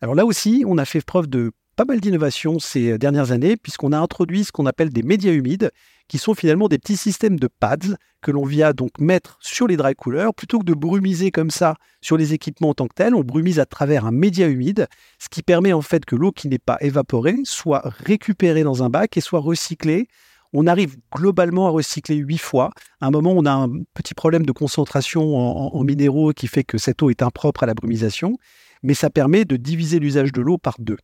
Alors 0.00 0.16
là 0.16 0.26
aussi, 0.26 0.64
on 0.66 0.78
a 0.78 0.84
fait 0.84 1.00
preuve 1.00 1.28
de 1.28 1.52
pas 1.80 1.86
mal 1.86 2.00
d'innovations 2.00 2.58
ces 2.58 2.98
dernières 2.98 3.32
années, 3.32 3.56
puisqu'on 3.56 3.92
a 3.92 3.98
introduit 3.98 4.44
ce 4.44 4.52
qu'on 4.52 4.66
appelle 4.66 4.90
des 4.90 5.02
médias 5.02 5.32
humides, 5.32 5.70
qui 6.08 6.18
sont 6.18 6.34
finalement 6.34 6.68
des 6.68 6.76
petits 6.76 6.98
systèmes 6.98 7.40
de 7.40 7.48
pads 7.48 7.96
que 8.20 8.30
l'on 8.30 8.44
vient 8.44 8.72
donc 8.72 8.90
mettre 8.98 9.38
sur 9.40 9.66
les 9.66 9.78
dry 9.78 9.94
coolers. 9.94 10.28
Plutôt 10.36 10.58
que 10.58 10.66
de 10.66 10.74
brumiser 10.74 11.30
comme 11.30 11.50
ça 11.50 11.76
sur 12.02 12.18
les 12.18 12.34
équipements 12.34 12.68
en 12.68 12.74
tant 12.74 12.86
que 12.86 12.92
tels, 12.92 13.14
on 13.14 13.22
brumise 13.22 13.58
à 13.60 13.64
travers 13.64 14.04
un 14.04 14.10
média 14.10 14.46
humide, 14.46 14.88
ce 15.18 15.30
qui 15.30 15.42
permet 15.42 15.72
en 15.72 15.80
fait 15.80 16.04
que 16.04 16.16
l'eau 16.16 16.32
qui 16.32 16.48
n'est 16.48 16.58
pas 16.58 16.76
évaporée 16.82 17.36
soit 17.44 17.80
récupérée 18.04 18.62
dans 18.62 18.82
un 18.82 18.90
bac 18.90 19.16
et 19.16 19.22
soit 19.22 19.40
recyclée 19.40 20.06
on 20.52 20.66
arrive 20.66 20.96
globalement 21.14 21.66
à 21.66 21.70
recycler 21.70 22.16
huit 22.16 22.38
fois. 22.38 22.72
À 23.00 23.06
un 23.06 23.10
moment, 23.10 23.32
on 23.34 23.46
a 23.46 23.52
un 23.52 23.70
petit 23.94 24.14
problème 24.14 24.44
de 24.44 24.52
concentration 24.52 25.34
en, 25.74 25.84
minéraux 25.84 26.32
qui 26.32 26.46
fait 26.48 26.64
que 26.64 26.76
cette 26.76 27.02
eau 27.02 27.08
est 27.08 27.22
impropre 27.22 27.62
à 27.62 27.66
la 27.66 27.74
brumisation, 27.74 28.36
mais 28.82 28.94
ça 28.94 29.08
permet 29.08 29.44
de 29.44 29.56
diviser 29.56 29.98
l'usage 30.00 30.32
de 30.32 30.42
l'eau 30.42 30.58
par 30.58 30.74
deux. 30.80 30.98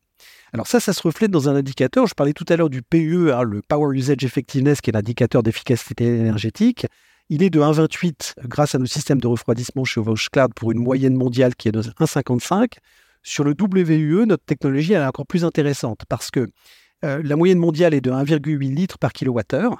Alors 0.52 0.66
ça, 0.66 0.80
ça 0.80 0.92
se 0.92 1.02
reflète 1.02 1.30
dans 1.30 1.48
un 1.48 1.56
indicateur. 1.56 2.06
Je 2.06 2.14
parlais 2.14 2.32
tout 2.32 2.44
à 2.48 2.56
l'heure 2.56 2.70
du 2.70 2.82
PUE, 2.82 3.32
hein, 3.32 3.42
le 3.42 3.62
Power 3.62 3.96
Usage 3.96 4.24
Effectiveness, 4.24 4.80
qui 4.80 4.90
est 4.90 4.92
l'indicateur 4.92 5.42
d'efficacité 5.42 6.06
énergétique. 6.06 6.86
Il 7.28 7.42
est 7.42 7.50
de 7.50 7.60
1,28 7.60 8.34
grâce 8.44 8.74
à 8.74 8.78
nos 8.78 8.86
systèmes 8.86 9.20
de 9.20 9.26
refroidissement 9.26 9.84
chez 9.84 9.98
Ovosh 9.98 10.28
Cloud 10.30 10.54
pour 10.54 10.70
une 10.70 10.78
moyenne 10.78 11.14
mondiale 11.14 11.56
qui 11.56 11.68
est 11.68 11.72
de 11.72 11.82
1,55. 11.82 12.74
Sur 13.24 13.42
le 13.42 13.54
WUE, 13.58 14.26
notre 14.26 14.44
technologie 14.44 14.92
elle 14.92 15.02
est 15.02 15.06
encore 15.06 15.26
plus 15.26 15.44
intéressante 15.44 16.02
parce 16.08 16.30
que 16.30 16.46
euh, 17.04 17.20
la 17.24 17.34
moyenne 17.34 17.58
mondiale 17.58 17.94
est 17.94 18.00
de 18.00 18.12
1,8 18.12 18.72
litres 18.72 18.98
par 18.98 19.12
kilowattheure. 19.12 19.78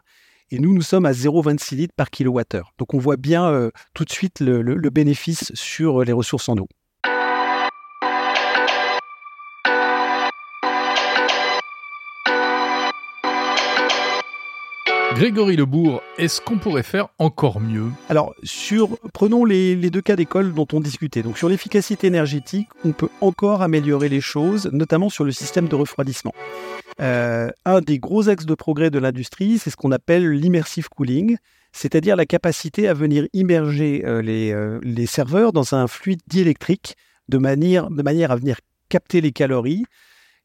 Et 0.51 0.59
nous, 0.59 0.75
nous 0.75 0.83
sommes 0.83 1.07
à 1.07 1.13
0,26 1.13 1.77
litres 1.77 1.95
par 1.97 2.11
kilowattheure. 2.11 2.73
Donc 2.79 2.95
on 2.95 2.99
voit 2.99 3.17
bien 3.17 3.47
euh, 3.47 3.71
tout 3.95 4.05
de 4.05 4.11
suite 4.11 4.41
le 4.41 4.91
bénéfice 4.91 5.53
sur 5.55 6.03
les 6.03 6.13
ressources 6.13 6.49
en 6.49 6.57
eau. 6.57 6.69
Grégory 15.17 15.57
Lebourg, 15.57 16.03
est-ce 16.19 16.43
qu'on 16.43 16.59
pourrait 16.59 16.83
faire 16.83 17.09
encore 17.19 17.59
mieux? 17.59 17.87
Alors, 18.11 18.35
sur, 18.43 18.99
prenons 19.15 19.47
les, 19.47 19.75
deux 19.89 20.03
cas 20.03 20.15
d'école 20.15 20.53
dont 20.53 20.67
on 20.75 20.79
discutait. 20.79 21.23
Donc, 21.23 21.39
sur 21.39 21.49
l'efficacité 21.49 22.07
énergétique, 22.07 22.69
on 22.85 22.93
peut 22.93 23.09
encore 23.23 23.63
améliorer 23.63 24.11
les 24.11 24.21
choses, 24.21 24.69
notamment 24.75 25.09
sur 25.09 25.25
le 25.25 25.33
système 25.33 25.69
de 25.69 25.75
refroidissement. 25.75 26.35
Euh, 27.01 27.49
un 27.65 27.81
des 27.81 27.99
gros 27.99 28.29
axes 28.29 28.45
de 28.45 28.55
progrès 28.55 28.91
de 28.91 28.99
l'industrie, 28.99 29.57
c'est 29.57 29.71
ce 29.71 29.77
qu'on 29.77 29.91
appelle 29.91 30.33
l'immersive 30.33 30.91
cooling, 30.91 31.39
c'est-à-dire 31.73 32.15
la 32.15 32.27
capacité 32.27 32.87
à 32.87 32.93
venir 32.93 33.27
immerger 33.33 34.03
euh, 34.05 34.21
les, 34.21 34.53
euh, 34.53 34.79
les, 34.83 35.07
serveurs 35.07 35.55
dans 35.55 35.75
un 35.75 35.87
fluide 35.87 36.21
diélectrique 36.27 36.95
de 37.31 37.39
manière, 37.39 37.89
de 37.89 38.03
manière 38.03 38.33
à 38.33 38.37
venir 38.37 38.59
capter 38.91 39.23
les 39.23 39.33
calories, 39.33 39.87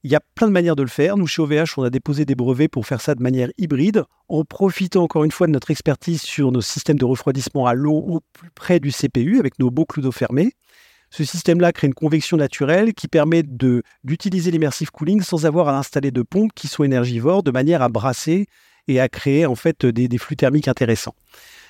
il 0.04 0.12
y 0.12 0.16
a 0.16 0.22
plein 0.36 0.48
de 0.48 0.52
manières 0.52 0.76
de 0.76 0.82
le 0.82 0.90
faire. 0.90 1.18
Nous, 1.18 1.28
chez 1.28 1.42
OVH, 1.42 1.78
on 1.78 1.84
a 1.84 1.90
déposé 1.90 2.26
des 2.26 2.36
brevets 2.36 2.68
pour 2.68 2.88
faire 2.88 3.02
ça 3.02 3.14
de 3.16 3.22
manière 3.22 3.50
hybride, 3.58 4.04
en 4.30 4.44
profitant 4.44 5.04
encore 5.04 5.24
une 5.24 5.32
fois 5.32 5.48
de 5.48 5.52
notre 5.52 5.72
expertise 5.72 6.22
sur 6.22 6.52
nos 6.52 6.62
systèmes 6.62 6.98
de 6.98 7.06
refroidissement 7.06 7.68
à 7.68 7.74
l'eau 7.74 7.98
au 7.98 8.22
plus 8.34 8.50
près 8.50 8.80
du 8.80 8.92
CPU, 8.92 9.40
avec 9.40 9.60
nos 9.60 9.70
boucles 9.70 10.02
d'eau 10.02 10.12
fermées. 10.12 10.54
Ce 11.12 11.24
système-là 11.24 11.74
crée 11.74 11.88
une 11.88 11.94
convection 11.94 12.38
naturelle 12.38 12.94
qui 12.94 13.08
permet 13.08 13.44
d'utiliser 13.44 14.50
l'immersive 14.50 14.92
cooling 14.92 15.22
sans 15.22 15.46
avoir 15.46 15.68
à 15.68 15.78
installer 15.78 16.10
de 16.10 16.22
pompes 16.22 16.54
qui 16.56 16.68
sont 16.68 16.84
énergivores, 16.84 17.44
de 17.44 17.52
manière 17.52 17.82
à 17.82 17.90
brasser 17.90 18.48
et 18.88 19.00
à 19.00 19.10
créer 19.10 19.46
en 19.46 19.56
fait 19.56 19.86
des 19.86 20.18
flux 20.18 20.38
thermiques 20.38 20.70
intéressants. 20.70 21.16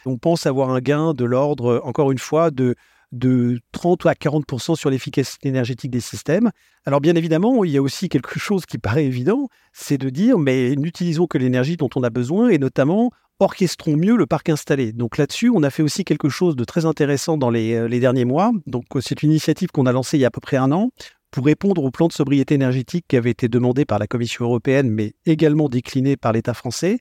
On 0.05 0.17
pense 0.17 0.45
avoir 0.45 0.69
un 0.69 0.79
gain 0.79 1.13
de 1.13 1.25
l'ordre, 1.25 1.81
encore 1.83 2.11
une 2.11 2.19
fois, 2.19 2.51
de 2.51 2.75
de 3.11 3.59
30 3.71 4.05
à 4.05 4.13
40% 4.13 4.75
sur 4.75 4.89
l'efficacité 4.89 5.49
énergétique 5.49 5.91
des 5.91 5.99
systèmes. 5.99 6.51
Alors 6.85 7.01
bien 7.01 7.15
évidemment, 7.15 7.63
il 7.63 7.71
y 7.71 7.77
a 7.77 7.81
aussi 7.81 8.09
quelque 8.09 8.39
chose 8.39 8.65
qui 8.65 8.77
paraît 8.77 9.05
évident, 9.05 9.49
c'est 9.73 9.97
de 9.97 10.09
dire 10.09 10.37
mais 10.37 10.75
n'utilisons 10.75 11.27
que 11.27 11.37
l'énergie 11.37 11.77
dont 11.77 11.89
on 11.95 12.03
a 12.03 12.09
besoin 12.09 12.49
et 12.49 12.57
notamment 12.57 13.11
orchestrons 13.39 13.97
mieux 13.97 14.15
le 14.15 14.27
parc 14.27 14.49
installé. 14.49 14.91
Donc 14.93 15.17
là-dessus, 15.17 15.49
on 15.53 15.63
a 15.63 15.69
fait 15.69 15.83
aussi 15.83 16.03
quelque 16.03 16.29
chose 16.29 16.55
de 16.55 16.63
très 16.63 16.85
intéressant 16.85 17.37
dans 17.37 17.49
les, 17.49 17.73
euh, 17.73 17.87
les 17.87 17.99
derniers 17.99 18.25
mois. 18.25 18.51
Donc 18.67 18.85
euh, 18.95 19.01
c'est 19.01 19.23
une 19.23 19.31
initiative 19.31 19.69
qu'on 19.71 19.87
a 19.87 19.91
lancée 19.91 20.17
il 20.17 20.21
y 20.21 20.25
a 20.25 20.27
à 20.27 20.31
peu 20.31 20.41
près 20.41 20.57
un 20.57 20.71
an 20.71 20.91
pour 21.31 21.45
répondre 21.45 21.83
au 21.83 21.91
plan 21.91 22.07
de 22.07 22.13
sobriété 22.13 22.55
énergétique 22.55 23.05
qui 23.07 23.17
avait 23.17 23.31
été 23.31 23.47
demandé 23.47 23.85
par 23.85 23.99
la 23.99 24.07
Commission 24.07 24.45
européenne, 24.45 24.89
mais 24.89 25.13
également 25.25 25.69
décliné 25.69 26.17
par 26.17 26.33
l'État 26.33 26.53
français. 26.53 26.99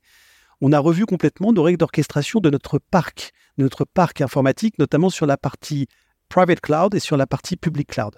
On 0.60 0.72
a 0.72 0.78
revu 0.78 1.06
complètement 1.06 1.52
nos 1.52 1.62
règles 1.62 1.78
d'orchestration 1.78 2.40
de 2.40 2.50
notre 2.50 2.78
parc, 2.78 3.32
notre 3.56 3.84
parc 3.86 4.20
informatique, 4.20 4.78
notamment 4.78 5.08
sur 5.08 5.24
la 5.24 5.38
partie 5.38 5.86
private 6.28 6.60
cloud 6.60 6.94
et 6.94 7.00
sur 7.00 7.16
la 7.16 7.26
partie 7.26 7.56
public 7.56 7.88
cloud. 7.88 8.16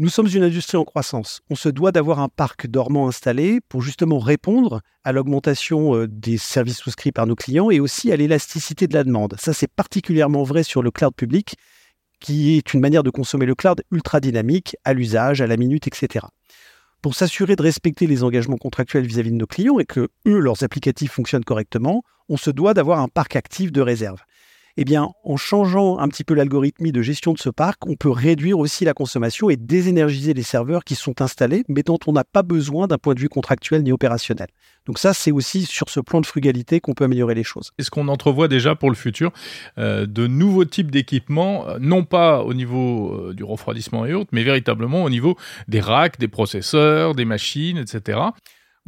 Nous 0.00 0.08
sommes 0.08 0.28
une 0.32 0.44
industrie 0.44 0.76
en 0.76 0.84
croissance. 0.84 1.40
On 1.50 1.56
se 1.56 1.68
doit 1.68 1.90
d'avoir 1.90 2.20
un 2.20 2.28
parc 2.28 2.68
dormant 2.68 3.08
installé 3.08 3.60
pour 3.68 3.82
justement 3.82 4.20
répondre 4.20 4.80
à 5.02 5.10
l'augmentation 5.10 5.96
euh, 5.96 6.06
des 6.06 6.38
services 6.38 6.78
souscrits 6.78 7.10
par 7.10 7.26
nos 7.26 7.34
clients 7.34 7.70
et 7.70 7.80
aussi 7.80 8.12
à 8.12 8.16
l'élasticité 8.16 8.86
de 8.86 8.94
la 8.94 9.02
demande. 9.02 9.34
Ça, 9.40 9.52
c'est 9.52 9.66
particulièrement 9.66 10.44
vrai 10.44 10.62
sur 10.62 10.82
le 10.82 10.92
cloud 10.92 11.14
public, 11.16 11.56
qui 12.20 12.56
est 12.56 12.74
une 12.74 12.80
manière 12.80 13.02
de 13.02 13.10
consommer 13.10 13.46
le 13.46 13.56
cloud 13.56 13.82
ultra 13.90 14.20
dynamique, 14.20 14.76
à 14.84 14.92
l'usage, 14.92 15.40
à 15.40 15.48
la 15.48 15.56
minute, 15.56 15.88
etc. 15.88 16.26
Pour 17.00 17.14
s'assurer 17.14 17.54
de 17.54 17.62
respecter 17.62 18.06
les 18.08 18.24
engagements 18.24 18.56
contractuels 18.56 19.06
vis-à-vis 19.06 19.30
-vis 19.30 19.34
de 19.34 19.38
nos 19.38 19.46
clients 19.46 19.78
et 19.78 19.84
que 19.84 20.08
eux, 20.26 20.38
leurs 20.40 20.64
applicatifs 20.64 21.12
fonctionnent 21.12 21.44
correctement, 21.44 22.02
on 22.28 22.36
se 22.36 22.50
doit 22.50 22.74
d'avoir 22.74 22.98
un 22.98 23.08
parc 23.08 23.36
actif 23.36 23.70
de 23.70 23.80
réserve 23.80 24.20
eh 24.80 24.84
bien, 24.84 25.10
en 25.24 25.36
changeant 25.36 25.98
un 25.98 26.06
petit 26.06 26.22
peu 26.22 26.34
l'algorithmie 26.34 26.92
de 26.92 27.02
gestion 27.02 27.32
de 27.32 27.38
ce 27.38 27.50
parc, 27.50 27.84
on 27.88 27.96
peut 27.96 28.10
réduire 28.10 28.60
aussi 28.60 28.84
la 28.84 28.94
consommation 28.94 29.50
et 29.50 29.56
désénergiser 29.56 30.34
les 30.34 30.44
serveurs 30.44 30.84
qui 30.84 30.94
sont 30.94 31.20
installés, 31.20 31.64
mais 31.68 31.82
dont 31.82 31.98
on 32.06 32.12
n'a 32.12 32.22
pas 32.22 32.44
besoin 32.44 32.86
d'un 32.86 32.96
point 32.96 33.14
de 33.14 33.18
vue 33.18 33.28
contractuel 33.28 33.82
ni 33.82 33.90
opérationnel. 33.90 34.46
Donc 34.86 35.00
ça, 35.00 35.14
c'est 35.14 35.32
aussi 35.32 35.66
sur 35.66 35.88
ce 35.88 35.98
plan 35.98 36.20
de 36.20 36.26
frugalité 36.26 36.78
qu'on 36.78 36.94
peut 36.94 37.02
améliorer 37.02 37.34
les 37.34 37.42
choses. 37.42 37.72
Est-ce 37.78 37.90
qu'on 37.90 38.06
entrevoit 38.06 38.46
déjà 38.46 38.76
pour 38.76 38.88
le 38.88 38.94
futur 38.94 39.32
euh, 39.78 40.06
de 40.06 40.28
nouveaux 40.28 40.64
types 40.64 40.92
d'équipements, 40.92 41.68
euh, 41.68 41.78
non 41.80 42.04
pas 42.04 42.44
au 42.44 42.54
niveau 42.54 43.30
euh, 43.30 43.34
du 43.34 43.42
refroidissement 43.42 44.06
et 44.06 44.14
autres, 44.14 44.30
mais 44.30 44.44
véritablement 44.44 45.02
au 45.02 45.10
niveau 45.10 45.36
des 45.66 45.80
racks, 45.80 46.20
des 46.20 46.28
processeurs, 46.28 47.16
des 47.16 47.24
machines, 47.24 47.78
etc. 47.78 48.20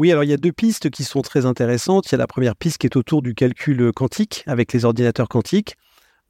Oui, 0.00 0.10
alors 0.10 0.24
il 0.24 0.30
y 0.30 0.32
a 0.32 0.38
deux 0.38 0.50
pistes 0.50 0.88
qui 0.88 1.04
sont 1.04 1.20
très 1.20 1.44
intéressantes. 1.44 2.06
Il 2.08 2.12
y 2.12 2.14
a 2.14 2.18
la 2.18 2.26
première 2.26 2.56
piste 2.56 2.78
qui 2.78 2.86
est 2.86 2.96
autour 2.96 3.20
du 3.20 3.34
calcul 3.34 3.92
quantique 3.92 4.42
avec 4.46 4.72
les 4.72 4.86
ordinateurs 4.86 5.28
quantiques. 5.28 5.76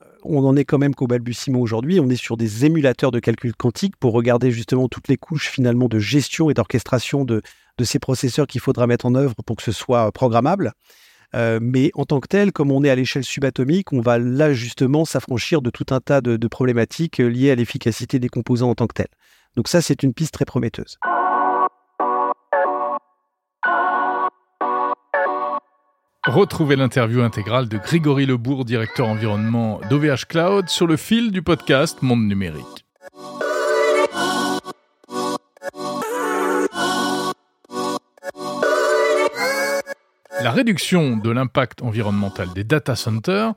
Euh, 0.03 0.07
on 0.25 0.45
en 0.45 0.57
est 0.57 0.65
quand 0.65 0.79
même 0.79 0.93
qu'au 0.93 1.07
balbutiement 1.07 1.61
aujourd'hui. 1.61 2.00
On 2.00 2.11
est 2.11 2.17
sur 2.17 2.37
des 2.37 2.65
émulateurs 2.65 3.12
de 3.12 3.21
calcul 3.21 3.55
quantique 3.55 3.97
pour 3.97 4.12
regarder 4.12 4.50
justement 4.50 4.89
toutes 4.89 5.07
les 5.07 5.17
couches 5.17 5.50
finalement 5.50 5.87
de 5.87 6.00
gestion 6.00 6.50
et 6.50 6.55
d'orchestration 6.55 7.25
de, 7.25 7.43
ces 7.81 8.00
processeurs 8.00 8.49
qu'il 8.49 8.61
faudra 8.61 8.89
mettre 8.89 9.07
en 9.07 9.15
œuvre 9.15 9.37
pour 9.47 9.55
que 9.55 9.62
ce 9.62 9.71
soit 9.71 10.09
euh, 10.09 10.11
programmable. 10.11 10.73
Euh, 11.37 11.61
mais 11.62 11.93
en 11.95 12.07
tant 12.07 12.19
que 12.19 12.27
tel, 12.27 12.50
comme 12.50 12.73
on 12.73 12.83
est 12.83 12.91
à 12.91 12.97
l'échelle 12.97 13.23
subatomique, 13.23 13.93
on 13.93 14.00
va 14.00 14.19
là 14.19 14.53
justement 14.53 15.05
s'affranchir 15.05 15.62
de 15.62 15.71
tout 15.71 15.87
un 15.91 16.00
tas 16.00 16.21
de 16.21 16.49
problématiques 16.49 17.19
liées 17.19 17.53
à 17.53 17.55
l'efficacité 17.55 18.19
des 18.19 18.29
composants 18.29 18.71
en 18.71 18.75
tant 18.75 18.89
que 18.89 18.95
tel. 18.95 19.09
Donc 19.55 19.69
ça, 19.69 19.81
c'est 19.81 20.03
une 20.03 20.12
piste 20.12 20.35
très 20.35 20.45
prometteuse. 20.45 20.99
Retrouvez 26.30 26.76
l'interview 26.76 27.22
intégrale 27.22 27.68
de 27.68 27.76
Grégory 27.76 28.25
Lebourg, 28.25 28.64
directeur 28.64 29.08
environnement 29.08 29.80
d'OVH 29.90 30.26
Cloud, 30.28 30.68
sur 30.68 30.87
le 30.87 30.96
fil 30.96 31.32
du 31.32 31.42
podcast 31.42 32.02
Monde 32.02 32.22
Numérique. 32.22 32.87
La 40.40 40.52
réduction 40.52 41.16
de 41.16 41.30
l'impact 41.30 41.82
environnemental 41.82 42.52
des 42.54 42.62
data 42.62 42.94
centers, 42.94 43.52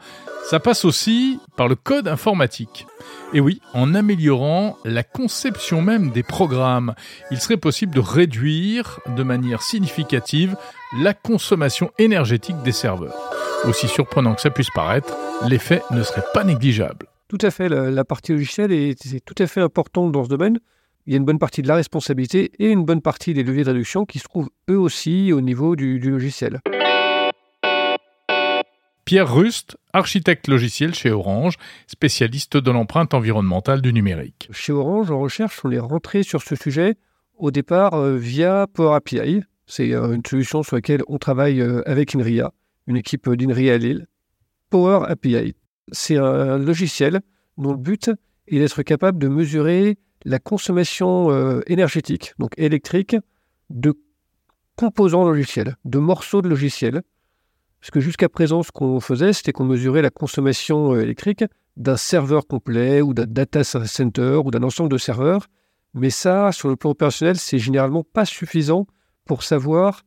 ça 0.50 0.60
passe 0.60 0.86
aussi 0.86 1.40
par 1.56 1.68
le 1.68 1.76
code 1.76 2.08
informatique. 2.08 2.86
Et 3.34 3.40
oui, 3.40 3.62
en 3.74 3.96
améliorant 3.96 4.78
la 4.86 5.04
conception 5.04 5.82
même 5.82 6.12
des 6.12 6.24
programmes, 6.24 6.94
il 7.32 7.40
serait 7.40 7.58
possible 7.58 7.96
de 7.96 8.00
réduire 8.00 9.00
de 9.16 9.24
manière 9.24 9.64
significative 9.64 10.56
la 11.00 11.14
consommation 11.14 11.92
énergétique 11.98 12.62
des 12.64 12.72
serveurs. 12.72 13.16
Aussi 13.66 13.88
surprenant 13.88 14.36
que 14.36 14.42
ça 14.42 14.50
puisse 14.50 14.70
paraître, 14.76 15.16
l'effet 15.48 15.82
ne 15.92 16.04
serait 16.04 16.26
pas 16.34 16.44
négligeable. 16.44 17.08
Tout 17.30 17.38
à 17.42 17.50
fait, 17.50 17.70
la, 17.70 18.06
partie 18.06 18.34
logicielle 18.34 18.72
est, 18.72 19.26
tout 19.26 19.36
à 19.40 19.48
fait 19.48 19.62
importante 19.62 20.12
dans 20.12 20.24
ce 20.24 20.30
domaine. 20.30 20.60
Il 21.08 21.14
y 21.14 21.16
a 21.16 21.18
une 21.18 21.26
bonne 21.26 21.40
partie 21.40 21.62
de 21.62 21.68
la 21.68 21.76
responsabilité 21.76 22.52
et 22.60 22.70
une 22.70 22.86
bonne 22.86 23.02
partie 23.02 23.34
des 23.34 23.44
leviers 23.44 23.64
de 23.64 23.70
réduction 23.70 24.06
qui 24.06 24.20
se 24.20 24.26
trouvent 24.26 24.50
eux 24.70 24.80
aussi 24.80 25.34
au 25.34 25.42
niveau 25.42 25.76
du 25.76 26.00
logiciel. 26.00 26.62
Pierre 29.06 29.34
Rust, 29.34 29.76
architecte 29.92 30.48
logiciel 30.48 30.94
chez 30.94 31.12
Orange, 31.12 31.58
spécialiste 31.88 32.56
de 32.56 32.72
l'empreinte 32.72 33.14
environnementale 33.14 33.82
du 33.82 33.92
numérique. 33.92 34.48
Chez 34.52 34.72
Orange, 34.72 35.12
en 35.12 35.20
recherche, 35.20 35.60
on 35.66 35.72
est 35.72 35.80
rentré 35.80 36.24
sur 36.24 36.42
ce 36.42 36.56
sujet 36.56 36.96
au 37.38 37.52
départ 37.52 37.96
euh, 37.96 38.16
via 38.16 38.66
Power 38.74 38.96
API. 38.96 39.44
C'est 39.66 39.94
euh, 39.94 40.14
une 40.14 40.26
solution 40.26 40.64
sur 40.64 40.78
laquelle 40.78 41.02
on 41.08 41.18
travaille 41.18 41.60
euh, 41.60 41.82
avec 41.86 42.16
INRIA, 42.16 42.54
une 42.88 42.96
équipe 42.96 43.30
d'INRIA 43.30 43.74
à 43.74 43.78
Lille. 43.78 44.08
Power 44.70 45.06
API, 45.10 45.54
c'est 45.92 46.18
un 46.18 46.58
logiciel 46.58 47.20
dont 47.58 47.72
le 47.72 47.78
but 47.78 48.10
est 48.48 48.60
d'être 48.60 48.84
capable 48.84 49.20
de 49.20 49.28
mesurer 49.28 49.98
la 50.24 50.40
consommation 50.40 51.62
énergétique, 51.68 52.34
donc 52.40 52.54
électrique, 52.58 53.16
de 53.70 53.94
composants 54.76 55.26
logiciels, 55.26 55.76
de 55.86 56.00
morceaux 56.00 56.42
de 56.42 56.48
logiciels 56.48 57.04
parce 57.84 57.92
que 57.92 58.00
jusqu'à 58.00 58.30
présent, 58.30 58.64
ce 58.64 58.72
qu'on 58.72 59.02
faisait, 59.02 59.34
c'était 59.34 59.52
qu'on 59.52 59.66
mesurait 59.66 60.02
la 60.02 60.10
consommation 60.10 60.94
euh, 60.94 61.02
électrique 61.02 61.44
d'un 61.76 61.98
serveur 61.98 62.48
complet 62.48 63.02
ou 63.02 63.14
d'un 63.14 63.26
data 63.26 63.66
center 63.66 64.40
ou 64.46 64.52
d'un 64.52 64.64
ensemble 64.64 64.88
de 64.88 64.98
serveurs. 64.98 65.48
Mais 65.94 66.10
ça, 66.10 66.54
sur 66.54 66.70
le 66.70 66.78
plan 66.78 66.92
opérationnel, 66.92 67.36
c'est 67.36 67.60
généralement 67.60 68.06
pas 68.06 68.24
suffisant 68.24 68.88
pour 69.26 69.44
savoir 69.44 70.04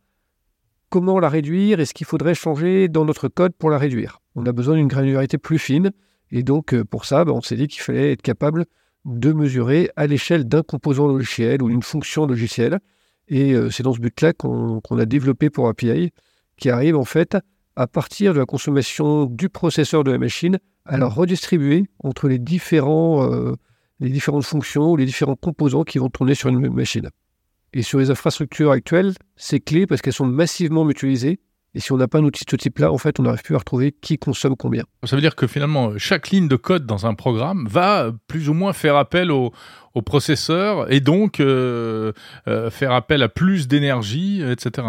comment 0.89 1.21
la 1.21 1.29
réduire 1.29 1.79
et 1.79 1.85
ce 1.85 1.93
qu'il 1.93 2.07
faudrait 2.07 2.35
changer 2.35 2.89
dans 2.89 3.05
notre 3.05 3.29
code 3.29 3.53
pour 3.53 3.69
la 3.69 3.77
réduire. 3.77 4.23
On 4.37 4.47
a 4.47 4.53
besoin 4.53 4.77
d'une 4.77 4.89
granularité 4.89 5.37
plus 5.37 5.59
fine. 5.59 5.91
Et 6.31 6.43
donc, 6.43 6.73
euh, 6.73 6.83
pour 6.83 7.05
ça, 7.05 7.27
ben, 7.27 7.33
on 7.33 7.43
s'est 7.43 7.57
dit 7.57 7.69
qu'il 7.69 7.83
fallait 7.83 8.13
être 8.13 8.23
capable 8.23 8.65
de 9.05 9.35
mesurer 9.35 9.91
à 9.97 10.07
l'échelle 10.07 10.45
d'un 10.45 10.63
composant 10.63 11.09
logiciel 11.09 11.63
ou 11.63 11.69
d'une 11.69 11.83
fonction 11.83 12.25
logicielle. 12.25 12.81
Et 13.29 13.53
euh, 13.53 13.69
c'est 13.69 13.83
dans 13.83 13.93
ce 13.93 14.01
but-là 14.01 14.33
qu'on 14.33 14.81
a 14.81 15.05
développé 15.05 15.51
pour 15.51 15.69
API, 15.69 16.15
qui 16.57 16.71
arrive 16.71 16.97
en 16.97 17.05
fait 17.05 17.37
à 17.77 17.87
partir 17.87 18.35
de 18.35 18.39
la 18.39 18.47
consommation 18.47 19.27
du 19.27 19.49
processeur 19.49 20.03
de 20.03 20.11
la 20.11 20.19
machine, 20.19 20.59
à 20.87 20.97
la 20.97 21.07
redistribuer 21.07 21.85
entre 22.03 22.29
les, 22.29 22.39
différents, 22.39 23.31
euh, 23.31 23.55
les 24.01 24.09
différentes 24.09 24.45
fonctions 24.45 24.91
ou 24.91 24.97
les 24.97 25.05
différents 25.05 25.37
composants 25.37 25.85
qui 25.85 25.99
vont 25.99 26.09
tourner 26.09 26.35
sur 26.35 26.49
une 26.49 26.59
même 26.59 26.75
machine. 26.75 27.11
Et 27.75 27.83
sur 27.83 27.99
les 27.99 28.11
infrastructures 28.11 28.71
actuelles, 28.71 29.13
c'est 29.37 29.61
clé 29.61 29.87
parce 29.87 30.01
qu'elles 30.01 30.15
sont 30.15 30.27
massivement 30.27 30.85
mutualisées. 30.85 31.41
Et 31.75 31.81
si 31.81 31.93
on 31.93 31.99
n'a 31.99 32.09
pas 32.09 32.19
un 32.19 32.25
outil 32.25 32.47
de 32.47 32.51
ce 32.51 32.57
type-là, 32.57 32.91
en 32.91 32.97
fait, 32.97 33.21
on 33.21 33.25
n'arrive 33.25 33.43
plus 33.43 33.55
à 33.55 33.59
retrouver 33.59 33.93
qui 33.93 34.17
consomme 34.17 34.57
combien. 34.57 34.85
Ça 35.05 35.15
veut 35.15 35.21
dire 35.21 35.37
que 35.37 35.47
finalement, 35.47 35.99
chaque 35.99 36.31
ligne 36.31 36.49
de 36.49 36.57
code 36.57 36.87
dans 36.87 37.05
un 37.05 37.13
programme 37.13 37.67
va 37.69 38.13
plus 38.29 38.49
ou 38.49 38.55
moins 38.55 38.73
faire 38.73 38.97
appel 38.97 39.31
au, 39.31 39.53
processeur 40.05 40.93
et 40.93 41.01
donc 41.01 41.41
euh, 41.41 42.13
euh, 42.49 42.71
faire 42.71 42.93
appel 42.93 43.23
à 43.23 43.31
plus 43.31 43.67
d'énergie, 43.67 44.43
etc. 44.43 44.87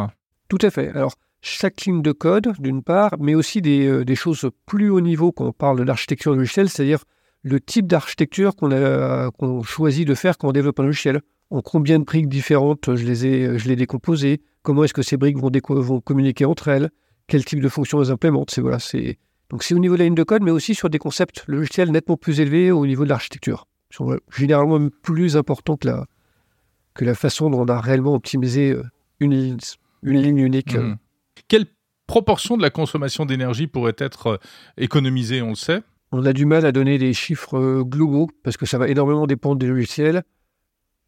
Tout 0.49 0.57
à 0.61 0.69
fait. 0.69 0.89
Alors, 0.89 1.13
chaque 1.41 1.85
ligne 1.85 2.01
de 2.01 2.11
code, 2.11 2.53
d'une 2.59 2.83
part, 2.83 3.15
mais 3.19 3.35
aussi 3.35 3.61
euh, 3.65 4.03
des, 4.03 4.15
choses 4.15 4.49
plus 4.65 4.89
haut 4.89 5.01
niveau 5.01 5.31
quand 5.31 5.45
on 5.45 5.51
parle 5.51 5.79
de 5.79 5.83
l'architecture 5.83 6.33
logicielle, 6.33 6.69
c'est-à-dire 6.69 7.03
le 7.43 7.59
type 7.59 7.87
d'architecture 7.87 8.55
qu'on 8.55 9.63
choisit 9.63 10.07
de 10.07 10.15
faire 10.15 10.37
quand 10.37 10.49
on 10.49 10.51
développe 10.51 10.79
un 10.79 10.83
logiciel. 10.83 11.21
En 11.49 11.61
combien 11.61 11.99
de 11.99 12.03
briques 12.03 12.27
différentes 12.27 12.95
je 12.95 13.05
les 13.05 13.25
ai, 13.25 13.57
je 13.57 13.67
les 13.69 13.75
décomposées 13.77 14.41
Comment 14.63 14.83
est-ce 14.83 14.93
que 14.93 15.01
ces 15.01 15.15
briques 15.15 15.37
vont, 15.37 16.01
communiquer 16.01 16.43
entre 16.43 16.67
elles 16.67 16.89
Quel 17.27 17.45
type 17.45 17.61
de 17.61 17.69
fonction 17.69 18.01
elles 18.01 18.11
implémentent 18.11 18.51
C'est 18.51 18.59
voilà, 18.59 18.79
donc 19.49 19.63
c'est 19.63 19.73
au 19.73 19.79
niveau 19.79 19.95
de 19.95 19.99
la 19.99 20.05
ligne 20.05 20.15
de 20.15 20.23
code, 20.23 20.43
mais 20.43 20.51
aussi 20.51 20.75
sur 20.75 20.89
des 20.89 20.99
concepts 20.99 21.45
logiciels 21.47 21.91
nettement 21.91 22.17
plus 22.17 22.41
élevés 22.41 22.71
au 22.71 22.85
niveau 22.85 23.05
de 23.05 23.09
l'architecture. 23.09 23.65
sont 23.89 24.19
généralement 24.35 24.89
plus 25.01 25.37
importants 25.37 25.77
que 25.77 25.87
la, 25.87 26.05
que 26.95 27.05
la 27.05 27.15
façon 27.15 27.49
dont 27.49 27.61
on 27.61 27.67
a 27.67 27.79
réellement 27.79 28.13
optimisé 28.13 28.71
euh, 28.71 28.83
une, 29.21 29.57
une 30.03 30.21
ligne 30.21 30.39
unique. 30.39 30.75
Euh, 30.75 30.81
mmh. 30.81 30.97
Quelle 31.47 31.65
proportion 32.07 32.57
de 32.57 32.61
la 32.61 32.69
consommation 32.69 33.25
d'énergie 33.25 33.67
pourrait 33.67 33.95
être 33.97 34.27
euh, 34.27 34.37
économisée, 34.77 35.41
on 35.41 35.49
le 35.49 35.55
sait? 35.55 35.83
On 36.11 36.25
a 36.25 36.33
du 36.33 36.45
mal 36.45 36.65
à 36.65 36.71
donner 36.71 36.97
des 36.97 37.13
chiffres 37.13 37.57
euh, 37.57 37.83
globaux 37.83 38.29
parce 38.43 38.57
que 38.57 38.65
ça 38.65 38.77
va 38.77 38.87
énormément 38.87 39.27
dépendre 39.27 39.57
des 39.57 39.67
logiciels. 39.67 40.23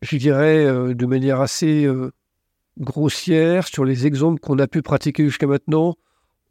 Je 0.02 0.18
dirais 0.18 0.66
euh, 0.66 0.94
de 0.94 1.06
manière 1.06 1.42
assez 1.42 1.88
grossière 2.78 3.68
sur 3.68 3.84
les 3.86 4.06
exemples 4.06 4.40
qu'on 4.40 4.60
a 4.60 4.68
pu 4.68 4.82
pratiquer 4.82 5.26
jusqu'à 5.26 5.48
maintenant, 5.48 5.96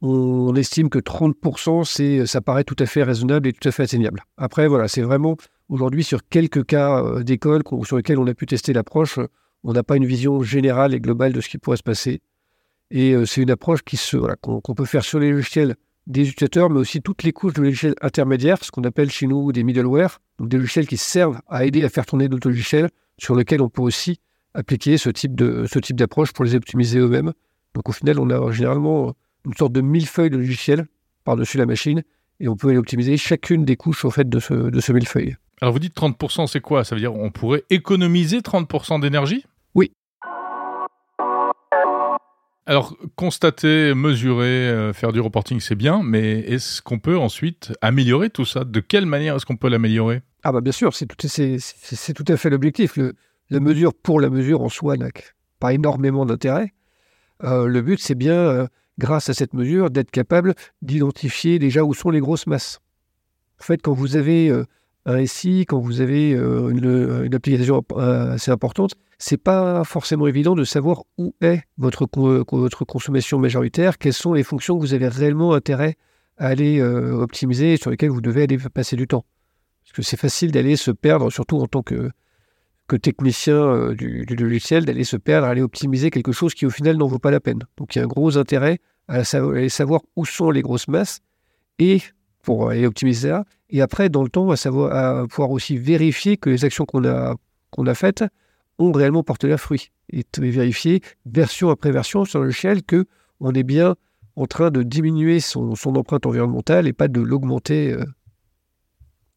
on 0.01 0.55
estime 0.55 0.91
que 0.91 0.99
30%, 0.99 1.85
c'est, 1.85 2.27
ça 2.27 2.41
paraît 2.41 2.65
tout 2.65 2.77
à 2.79 2.87
fait 2.87 3.03
raisonnable 3.03 3.49
et 3.49 3.53
tout 3.53 3.67
à 3.69 3.73
fait 3.73 3.83
atteignable. 3.83 4.23
Après, 4.37 4.69
voilà, 4.69 4.89
c'est 4.89 5.03
vraiment 5.03 5.37
aujourd'hui 5.69 6.05
sur 6.05 6.27
quelques 6.29 6.65
cas 6.67 7.23
d'école 7.23 7.63
sur 7.85 7.97
lesquels 7.97 8.19
on 8.19 8.27
a 8.27 8.35
pu 8.35 8.47
tester 8.47 8.73
l'approche, 8.73 9.19
on 9.65 9.73
n'a 9.73 9.83
pas 9.83 9.97
une 9.97 10.07
vision 10.07 10.43
générale 10.43 10.95
et 10.95 11.01
globale 11.01 11.33
de 11.33 11.41
ce 11.41 11.49
qui 11.49 11.59
pourrait 11.59 11.79
se 11.79 11.83
passer. 11.83 12.21
Et 12.91 13.13
euh, 13.13 13.27
c'est 13.27 13.43
une 13.43 13.51
approche 13.51 13.83
qui 13.83 13.97
se, 13.97 14.17
qu'on, 14.37 14.61
peut 14.61 14.85
faire 14.85 15.05
sur 15.05 15.19
les 15.19 15.31
logiciels 15.31 15.77
des 16.07 16.29
utilisateurs, 16.29 16.71
mais 16.71 16.81
aussi 16.81 17.03
toutes 17.03 17.23
les 17.23 17.33
couches 17.33 17.53
de 17.53 17.63
logiciels 17.63 17.95
intermédiaires, 18.01 18.65
ce 18.65 18.71
qu'on 18.71 18.83
appelle 18.83 19.11
chez 19.11 19.27
nous 19.27 19.53
des 19.53 19.63
middleware, 19.63 20.21
donc 20.39 20.49
des 20.49 20.57
logiciels 20.57 20.87
qui 20.87 20.97
servent 20.97 21.41
à 21.49 21.67
aider 21.67 21.85
à 21.85 21.91
faire 21.91 22.07
tourner 22.07 22.29
d'autres 22.29 22.49
logiciels, 22.49 22.89
sur 23.19 23.35
lesquels 23.35 23.61
on 23.61 23.69
peut 23.69 23.83
aussi 23.83 24.21
appliquer 24.55 24.97
ce 24.97 25.11
type, 25.11 25.35
de, 25.35 25.67
ce 25.71 25.79
type 25.79 25.97
d'approche 25.97 26.33
pour 26.33 26.45
les 26.45 26.55
optimiser 26.55 26.99
eux-mêmes. 26.99 27.33
Donc 27.75 27.89
au 27.89 27.93
final, 27.93 28.19
on 28.19 28.31
a 28.31 28.51
généralement 28.53 29.15
une 29.45 29.55
sorte 29.55 29.73
de 29.73 29.83
millefeuille 29.83 30.31
de 30.31 30.39
logiciels 30.39 30.87
par-dessus 31.25 31.59
la 31.59 31.67
machine, 31.67 32.03
et 32.41 32.49
on 32.49 32.57
peut 32.57 32.75
optimiser 32.77 33.17
chacune 33.19 33.65
des 33.65 33.77
couches 33.77 34.05
au 34.05 34.11
fait 34.11 34.29
de 34.29 34.41
ce, 34.41 34.55
de 34.55 34.81
ce 34.81 34.93
millefeuille. 34.93 35.37
Alors 35.61 35.73
vous 35.73 35.81
dites 35.81 35.97
30%, 35.97 36.47
c'est 36.47 36.61
quoi? 36.61 36.85
Ça 36.85 36.95
veut 36.95 37.01
dire 37.01 37.15
on 37.15 37.31
pourrait 37.31 37.65
économiser 37.69 38.39
30% 38.39 39.01
d'énergie? 39.01 39.45
Alors 42.69 42.99
constater, 43.17 43.95
mesurer, 43.95 44.69
euh, 44.69 44.93
faire 44.93 45.11
du 45.13 45.21
reporting, 45.21 45.59
c'est 45.59 45.75
bien, 45.75 46.03
mais 46.05 46.41
est-ce 46.41 46.83
qu'on 46.83 46.99
peut 46.99 47.17
ensuite 47.17 47.73
améliorer 47.81 48.29
tout 48.29 48.45
ça? 48.45 48.65
De 48.65 48.81
quelle 48.81 49.07
manière 49.07 49.37
est-ce 49.37 49.47
qu'on 49.47 49.57
peut 49.57 49.71
l'améliorer? 49.71 50.21
Ah 50.43 50.53
bah 50.53 50.61
bien 50.61 50.71
sûr, 50.71 50.95
c'est 50.95 51.07
tout, 51.07 51.17
à 52.29 52.37
fait 52.37 52.51
l'objectif. 52.51 52.99
la 53.49 53.61
mesure 53.61 53.95
pour 53.95 54.21
la 54.21 54.29
mesure 54.29 54.61
en 54.61 54.69
soi 54.69 54.99
n'a 54.99 55.09
pas 55.59 55.73
énormément 55.73 56.27
d'intérêt. 56.27 56.75
Euh, 57.43 57.65
le 57.65 57.81
but, 57.81 58.01
c'est 58.01 58.15
bien, 58.15 58.35
euh, 58.35 58.67
grâce 58.99 59.31
à 59.31 59.35
cette 59.35 59.55
mesure, 59.55 59.91
d'être 59.91 60.11
capable 60.11 60.55
d'identifier 60.83 61.59
déjà 61.59 61.85
où 61.85 61.95
sont 61.95 62.11
les 62.11 62.21
grosses 62.21 62.47
masses. 62.47 62.81
En 63.63 63.65
fait, 63.65 63.81
quand 63.81 63.95
vous 63.95 64.17
avez 64.17 64.53
SI, 65.27 65.65
quand 65.67 65.79
vous 65.79 66.01
avez 66.01 66.35
euh, 66.35 66.69
une, 66.69 67.35
application 67.35 67.83
euh, 67.93 68.33
assez 68.33 68.51
importante, 68.51 68.93
c'est 69.19 69.39
pas 69.39 69.83
forcément 69.85 70.27
évident 70.27 70.55
de 70.55 70.65
savoir 70.65 71.05
où 71.17 71.35
est 71.41 71.63
votre, 71.79 72.07
consommation 72.07 73.39
majoritaire, 73.39 73.99
quelles 73.99 74.13
sont 74.13 74.33
les 74.33 74.43
fonctions 74.43 74.77
que 74.77 74.83
vous 74.83 74.95
avez 74.95 75.09
réellement 75.09 75.55
intérêt 75.55 75.97
à 76.37 76.49
aller 76.49 76.79
euh, 76.81 77.15
optimiser 77.15 77.75
et 77.75 77.77
sur 77.79 77.91
lesquelles 77.91 78.11
vous 78.11 78.21
devez 78.21 78.43
aller 78.43 78.59
passer 78.59 78.97
du 78.97 79.07
temps. 79.07 79.25
Parce 79.83 79.93
que 79.93 80.03
c'est 80.03 80.19
facile 80.19 80.53
d'aller 80.53 80.77
se 80.77 80.91
perdre, 80.91 81.31
surtout 81.31 81.59
en 81.59 81.67
tant 81.67 81.83
que, 81.83 82.11
technicien 83.03 83.93
du, 83.93 84.25
logiciel, 84.25 84.85
d'aller 84.85 85.05
se 85.05 85.17
perdre, 85.17 85.47
aller 85.47 85.63
optimiser 85.63 86.11
quelque 86.11 86.33
chose 86.33 86.55
qui 86.55 86.67
au 86.67 86.71
final 86.71 86.97
n'en 86.97 87.07
vaut 87.07 87.19
pas 87.19 87.31
la 87.31 87.41
peine. 87.41 87.61
Donc 87.77 87.95
il 87.95 87.99
y 87.99 88.03
a 88.03 88.05
un 88.05 88.09
gros 88.09 88.37
intérêt 88.37 88.79
à, 89.09 89.19
à 89.19 89.25
savoir 89.25 90.01
où 90.17 90.25
sont 90.25 90.51
les 90.51 90.63
grosses 90.63 90.89
masses 90.89 91.21
et 91.79 92.01
pour 92.43 92.71
aller 92.71 92.87
optimiser 92.87 93.29
ça. 93.29 93.45
Et 93.71 93.81
après, 93.81 94.09
dans 94.09 94.23
le 94.23 94.31
temps, 94.31 94.51
à, 94.51 94.57
savoir, 94.57 95.27
pouvoir 95.29 95.51
aussi 95.51 95.77
vérifier 95.77 96.37
que 96.37 96.51
les 96.51 96.65
actions 96.65 96.87
qu'on 96.87 97.05
a, 97.05 97.95
faites 97.95 98.25
ont 98.79 98.93
réellement 98.93 99.23
porté 99.23 99.49
leurs 99.49 99.61
fruits. 99.61 99.91
Et 100.11 100.25
vérifier, 100.39 101.03
version 101.27 101.69
après 101.69 101.91
version, 101.91 102.25
sur 102.25 102.43
le 102.43 102.51
shell, 102.51 102.83
que 102.83 103.07
on 103.41 103.53
est 103.53 103.63
bien 103.63 103.97
en 104.37 104.47
train 104.47 104.71
de 104.71 104.83
diminuer 104.83 105.41
son, 105.41 105.75
empreinte 105.97 106.25
environnementale 106.25 106.87
et 106.87 106.93
pas 106.93 107.09
de 107.09 107.21
l'augmenter. 107.21 107.93
Euh. 107.93 108.05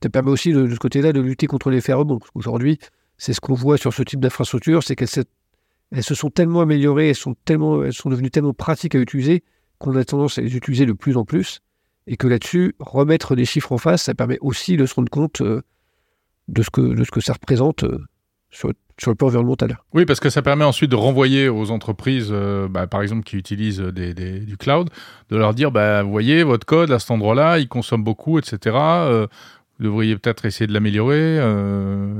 Ça 0.01 0.09
permet 0.09 0.31
aussi, 0.31 0.53
de, 0.53 0.69
ce 0.69 0.79
côté-là, 0.79 1.11
de 1.11 1.19
lutter 1.19 1.47
contre 1.47 1.69
les 1.69 1.81
faits 1.81 1.95
rebonds. 1.95 2.19
Aujourd'hui, 2.33 2.79
c'est 3.17 3.33
ce 3.33 3.41
qu'on 3.41 3.53
voit 3.53 3.77
sur 3.77 3.93
ce 3.93 4.03
type 4.03 4.19
d'infrastructure, 4.19 4.83
c'est 4.83 4.95
qu'elles 4.95 5.25
elles 5.93 6.03
se 6.03 6.15
sont 6.15 6.29
tellement 6.29 6.61
améliorées, 6.61 7.09
elles 7.09 7.17
elles 7.85 7.93
sont 7.93 8.09
devenues 8.09 8.31
tellement 8.31 8.53
pratiques 8.53 8.95
à 8.95 9.00
utiliser 9.00 9.43
qu'on 9.77 9.95
a 9.97 10.05
tendance 10.05 10.38
à 10.38 10.41
les 10.41 10.55
utiliser 10.55 10.85
de 10.85 10.93
plus 10.93 11.17
en 11.17 11.25
plus 11.25 11.61
et 12.08 12.17
que 12.17 12.27
là-dessus, 12.27 12.75
remettre 12.79 13.36
des 13.36 13.46
chiffres 13.46 13.72
en 13.72 13.77
face, 13.77 14.03
ça 14.03 14.13
permet 14.13 14.38
aussi 14.41 14.77
de 14.77 14.86
se 14.86 14.96
rendre 14.96 15.10
compte 15.10 15.41
euh, 15.41 15.62
de, 16.48 16.63
ce 16.63 16.70
que, 16.70 16.81
de 16.81 17.03
ce 17.03 17.12
que 17.12 17.22
ça 17.22 17.34
représente 17.34 17.84
euh, 17.84 18.03
sur, 18.50 18.72
sur, 19.00 19.12
le 19.12 19.15
plan 19.15 19.27
environnemental. 19.27 19.79
Oui, 19.93 20.05
parce 20.05 20.20
que 20.20 20.29
ça 20.29 20.41
permet 20.41 20.65
ensuite 20.65 20.91
de 20.91 20.96
renvoyer 20.96 21.48
aux 21.48 21.72
entreprises, 21.72 22.29
euh, 22.31 22.67
bah, 22.67 22.88
par 22.88 23.01
exemple, 23.01 23.24
qui 23.24 23.38
utilisent 23.38 23.79
des, 23.79 24.13
du 24.13 24.58
cloud, 24.58 24.89
de 25.29 25.38
leur 25.38 25.53
dire, 25.53 25.72
bah, 25.72 26.03
vous 26.03 26.12
voyez, 26.12 26.43
votre 26.43 26.65
code 26.65 26.91
à 26.91 27.00
cet 27.00 27.12
endroit-là, 27.12 27.60
il 27.60 27.67
consomme 27.67 28.03
beaucoup, 28.03 28.39
etc. 28.39 28.75
vous 29.79 29.86
devriez 29.86 30.17
peut-être 30.17 30.46
essayer 30.46 30.67
de 30.67 30.74
l'améliorer, 30.74 31.37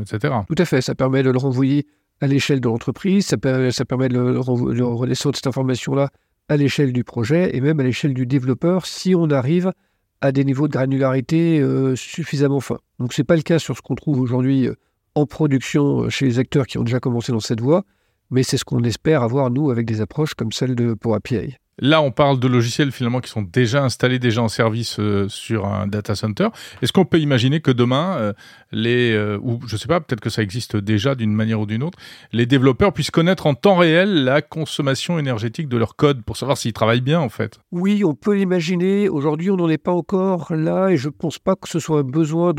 etc. 0.02 0.34
Tout 0.48 0.56
à 0.58 0.65
fait, 0.65 0.82
ça 0.82 0.96
permet 0.96 1.24
de 1.24 1.32
le 1.32 1.38
renvoyer 1.38 1.88
à 2.22 2.28
l'échelle 2.28 2.62
de 2.62 2.70
l'entreprise, 2.70 3.26
ça, 3.26 3.38
ça, 3.72 3.86
permet 3.86 4.08
de, 4.08 4.20
le, 4.20 4.34
de 4.34 4.84
redescendre 4.84 5.36
cette 5.36 5.48
information-là 5.48 6.12
à 6.52 6.58
l'échelle 6.58 6.92
du 6.92 7.06
projet 7.06 7.56
et 7.56 7.62
même 7.62 7.80
à 7.80 7.84
l'échelle 7.84 8.14
du 8.14 8.26
développeur 8.26 8.86
si 8.86 9.16
on 9.16 9.30
arrive 9.30 9.72
à 10.20 10.34
des 10.34 10.44
niveaux 10.44 10.68
de 10.68 10.74
granularité 10.74 11.62
euh, 11.62 11.96
suffisamment 11.96 12.60
fins. 12.60 12.80
Donc 13.00 13.14
ce 13.14 13.22
n'est 13.22 13.26
pas 13.26 13.38
le 13.38 13.42
cas 13.42 13.58
sur 13.58 13.78
ce 13.78 13.82
qu'on 13.82 13.96
trouve 13.96 14.20
aujourd'hui 14.20 14.68
euh, 14.68 14.76
en 15.16 15.26
production 15.26 16.02
euh, 16.02 16.10
chez 16.10 16.26
les 16.26 16.40
acteurs 16.40 16.68
qui 16.68 16.78
ont 16.78 16.84
déjà 16.84 17.00
commencé 17.00 17.32
dans 17.32 17.40
cette 17.40 17.62
voie, 17.62 17.86
mais 18.32 18.44
c'est 18.44 18.58
ce 18.58 18.66
qu'on 18.66 18.84
espère 18.84 19.24
avoir 19.24 19.50
nous 19.50 19.72
avec 19.72 19.86
des 19.86 20.02
approches 20.02 20.34
comme 20.34 20.52
celle 20.52 20.76
de 20.76 20.94
Power 20.94 21.16
API. 21.16 21.56
Là, 21.80 22.02
on 22.02 22.12
parle 22.12 22.40
de 22.40 22.48
logiciels 22.48 22.92
finalement 22.92 23.22
qui 23.22 23.30
sont 23.30 23.42
déjà 23.42 23.84
installés, 23.84 24.20
déjà 24.20 24.44
en 24.44 24.50
service 24.50 25.00
euh, 25.00 25.28
sur 25.30 25.66
un 25.66 25.88
data 25.88 26.16
center. 26.16 26.50
Est-ce 26.82 26.92
qu'on 26.92 27.06
peut 27.06 27.20
imaginer 27.20 27.62
que 27.62 27.72
demain, 27.72 28.18
euh, 28.18 28.34
les, 28.72 29.14
euh, 29.14 29.40
ou 29.42 29.60
je 29.66 29.78
sais 29.78 29.88
pas, 29.88 30.02
peut-être 30.02 30.20
que 30.20 30.30
ça 30.30 30.44
existe 30.44 30.76
déjà 30.76 31.16
d'une 31.16 31.34
manière 31.34 31.62
ou 31.62 31.66
d'une 31.66 31.82
autre, 31.82 31.98
les 32.34 32.46
développeurs 32.46 32.92
puissent 32.92 33.12
connaître 33.12 33.48
en 33.48 33.56
temps 33.56 33.78
réel 33.78 34.26
la 34.26 34.42
consommation 34.42 35.18
énergétique 35.18 35.70
de 35.70 35.78
leur 35.78 35.96
code 35.96 36.24
pour 36.24 36.38
savoir 36.38 36.58
s'ils 36.58 36.74
travaillent 36.74 37.02
bien 37.02 37.20
en 37.20 37.30
fait? 37.30 37.60
Oui, 37.72 38.04
on 38.04 38.16
peut 38.16 38.36
l'imaginer. 38.36 39.08
Aujourd'hui, 39.08 39.50
on 39.50 39.56
n'en 39.56 39.70
est 39.70 39.78
pas 39.78 39.94
encore 39.94 40.54
là 40.54 40.90
et 40.90 40.98
je 40.98 41.08
ne 41.08 41.14
pense 41.14 41.40
pas 41.40 41.56
que 41.56 41.70
ce 41.70 41.80
soit 41.80 42.00
un 42.00 42.04
besoin 42.04 42.54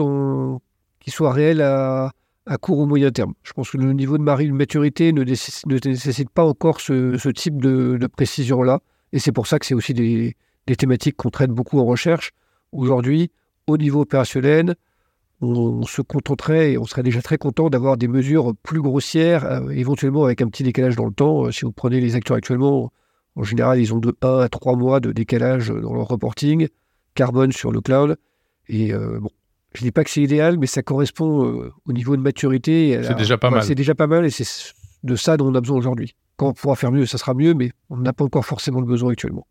qui 1.01 1.11
soit 1.11 1.33
réel 1.33 1.61
à, 1.61 2.11
court 2.61 2.79
ou 2.79 2.87
moyen 2.87 3.11
terme. 3.11 3.35
Je 3.45 3.53
pense 3.53 3.71
que 3.71 3.77
le 3.77 3.93
niveau 3.93 4.19
de 4.19 4.25
maturité 4.25 5.13
ne 5.13 5.23
nécessite, 5.23 6.31
pas 6.31 6.45
encore 6.45 6.81
ce, 6.81 7.29
type 7.31 7.61
de 7.63 8.07
précision-là. 8.07 8.81
Et 9.13 9.19
c'est 9.19 9.33
pour 9.33 9.47
ça 9.47 9.59
que 9.59 9.67
c'est 9.67 9.75
aussi 9.75 9.95
des, 9.95 10.37
thématiques 10.77 11.17
qu'on 11.17 11.31
traite 11.31 11.51
beaucoup 11.51 11.79
en 11.79 11.85
recherche. 11.85 12.33
Aujourd'hui, 12.73 13.31
au 13.67 13.77
niveau 13.77 14.01
opérationnel, 14.03 14.75
on, 15.41 15.83
se 15.83 16.03
contenterait 16.03 16.73
et 16.73 16.79
on 16.79 16.85
serait 16.85 17.03
déjà 17.03 17.21
très 17.21 17.37
content 17.37 17.69
d'avoir 17.69 17.97
des 17.97 18.09
mesures 18.09 18.55
plus 18.63 18.81
grossières, 18.81 19.45
euh, 19.45 19.69
éventuellement 19.71 20.25
avec 20.25 20.41
un 20.41 20.49
petit 20.49 20.63
décalage 20.63 20.97
dans 20.97 21.07
le 21.07 21.13
temps. 21.13 21.47
Euh, 21.47 21.51
si 21.51 21.65
vous 21.65 21.73
prenez 21.73 22.01
les 22.01 22.15
acteurs 22.15 22.37
actuellement, 22.37 22.93
en 23.35 23.43
général, 23.43 23.81
ils 23.81 23.93
ont 23.93 23.99
de 23.99 24.17
1 24.23 24.39
à 24.39 24.49
3 24.49 24.77
mois 24.77 25.01
de 25.01 25.13
décalage 25.13 25.69
dans 25.69 25.95
leur 25.95 26.07
reporting, 26.07 26.69
carbone 27.15 27.53
sur 27.53 27.73
le 27.73 27.81
cloud. 27.81 28.17
Et 28.69 28.95
euh, 28.95 29.19
bon, 29.21 29.31
je 29.75 29.83
ne 29.83 29.89
dis 29.89 29.93
pas 29.93 30.05
que 30.05 30.11
c'est 30.11 30.23
idéal, 30.23 30.59
mais 30.59 30.67
ça 30.67 30.83
correspond 30.83 31.71
au 31.87 31.93
niveau 31.93 32.17
de 32.17 32.23
maturité. 32.23 33.01
C'est 33.03 33.17
déjà 33.17 33.37
pas 33.37 33.51
mal. 33.51 33.65
C'est 33.65 33.75
déjà 33.75 33.95
pas 33.95 34.07
mal 34.07 34.25
et 34.25 34.31
c'est 34.31 34.73
de 35.03 35.17
ça 35.17 35.37
dont 35.37 35.51
on 35.51 35.55
a 35.55 35.61
besoin 35.61 35.77
aujourd'hui. 35.77 36.15
Quand 36.43 36.49
on 36.49 36.55
pourra 36.55 36.75
faire 36.75 36.91
mieux, 36.91 37.07
ça 37.07 37.19
sera 37.19 37.35
mieux, 37.35 37.55
mais 37.55 37.71
on 37.89 37.99
n'a 37.99 38.13
pas 38.13 38.25
encore 38.25 38.45
forcément 38.45 38.81
le 38.81 38.87
besoin 38.87 39.13
actuellement. 39.13 39.47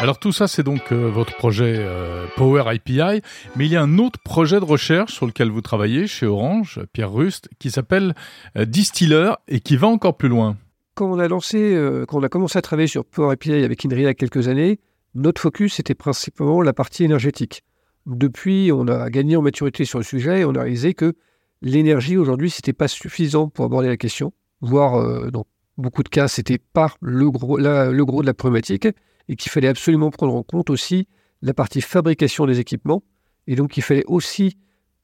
Alors 0.00 0.20
tout 0.20 0.30
ça, 0.30 0.46
c'est 0.46 0.62
donc 0.62 0.92
euh, 0.92 1.10
votre 1.10 1.34
projet 1.34 1.74
euh, 1.78 2.26
Power 2.36 2.62
API, 2.68 3.22
mais 3.56 3.66
il 3.66 3.72
y 3.72 3.76
a 3.76 3.82
un 3.82 3.98
autre 3.98 4.20
projet 4.20 4.60
de 4.60 4.64
recherche 4.64 5.14
sur 5.14 5.26
lequel 5.26 5.50
vous 5.50 5.62
travaillez 5.62 6.06
chez 6.06 6.26
Orange, 6.26 6.78
Pierre 6.92 7.12
Rust, 7.12 7.48
qui 7.58 7.72
s'appelle 7.72 8.14
euh, 8.56 8.64
Distiller 8.64 9.32
et 9.48 9.58
qui 9.58 9.76
va 9.76 9.88
encore 9.88 10.16
plus 10.16 10.28
loin. 10.28 10.58
Quand 10.94 11.10
on 11.10 11.18
a 11.18 11.26
lancé, 11.26 11.76
quand 12.06 12.18
on 12.20 12.22
a 12.22 12.28
commencé 12.28 12.56
à 12.56 12.62
travailler 12.62 12.86
sur 12.86 13.04
Power 13.04 13.32
API 13.32 13.64
avec 13.64 13.84
Inria 13.84 14.02
il 14.02 14.04
y 14.04 14.06
a 14.06 14.14
quelques 14.14 14.46
années, 14.46 14.78
notre 15.16 15.40
focus 15.40 15.80
était 15.80 15.96
principalement 15.96 16.62
la 16.62 16.72
partie 16.72 17.02
énergétique. 17.02 17.64
Depuis, 18.06 18.70
on 18.72 18.88
a 18.88 19.10
gagné 19.10 19.36
en 19.36 19.42
maturité 19.42 19.84
sur 19.84 19.98
le 19.98 20.04
sujet 20.04 20.40
et 20.40 20.44
on 20.44 20.54
a 20.54 20.62
réalisé 20.62 20.94
que 20.94 21.14
l'énergie 21.60 22.16
aujourd'hui, 22.16 22.50
c'était 22.50 22.72
pas 22.72 22.88
suffisant 22.88 23.48
pour 23.48 23.64
aborder 23.64 23.88
la 23.88 23.96
question, 23.96 24.32
voire 24.60 24.96
euh, 24.96 25.30
dans 25.30 25.46
beaucoup 25.78 26.02
de 26.02 26.08
cas, 26.08 26.28
c'était 26.28 26.58
pas 26.58 26.94
le 27.00 27.30
gros, 27.30 27.58
le 27.58 28.02
gros 28.02 28.22
de 28.22 28.26
la 28.26 28.34
problématique 28.34 28.88
et 29.28 29.36
qu'il 29.36 29.50
fallait 29.50 29.68
absolument 29.68 30.10
prendre 30.10 30.34
en 30.34 30.42
compte 30.42 30.70
aussi 30.70 31.06
la 31.42 31.54
partie 31.54 31.80
fabrication 31.80 32.46
des 32.46 32.58
équipements. 32.58 33.02
Et 33.46 33.54
donc 33.54 33.76
il 33.76 33.82
fallait 33.82 34.04
aussi 34.06 34.56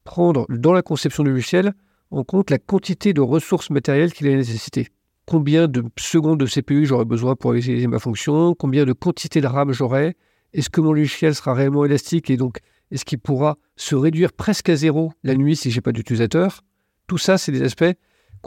prendre 0.05 0.47
dans 0.49 0.73
la 0.73 0.83
conception 0.83 1.23
du 1.23 1.31
logiciel 1.31 1.75
en 2.11 2.25
compte 2.25 2.51
la 2.51 2.59
quantité 2.59 3.13
de 3.13 3.21
ressources 3.21 3.71
matérielles 3.71 4.13
qu'il 4.13 4.27
allait 4.27 4.37
nécessiter. 4.37 4.89
Combien 5.27 5.69
de 5.69 5.85
secondes 5.99 6.41
de 6.41 6.47
CPU 6.47 6.87
j'aurais 6.87 7.05
besoin 7.05 7.37
pour 7.37 7.53
utiliser 7.53 7.87
ma 7.87 7.99
fonction? 7.99 8.55
Combien 8.55 8.85
de 8.87 8.95
quantité 8.95 9.41
de 9.41 9.47
RAM 9.47 9.73
j'aurai 9.73 10.17
Est-ce 10.55 10.71
que 10.71 10.81
mon 10.81 10.93
logiciel 10.93 11.35
sera 11.35 11.53
réellement 11.53 11.85
élastique 11.85 12.31
et 12.31 12.39
donc 12.39 12.59
est-ce 12.91 13.05
qu'il 13.05 13.19
pourra 13.19 13.59
se 13.77 13.95
réduire 13.95 14.33
presque 14.33 14.69
à 14.69 14.77
zéro 14.77 15.13
la 15.23 15.35
nuit 15.35 15.57
si 15.57 15.71
j'ai 15.71 15.81
pas 15.81 15.93
d'utilisateur? 15.93 16.63
Tout 17.07 17.19
ça, 17.19 17.39
c'est 17.39 17.53
des 17.53 17.63
aspects 17.63 17.85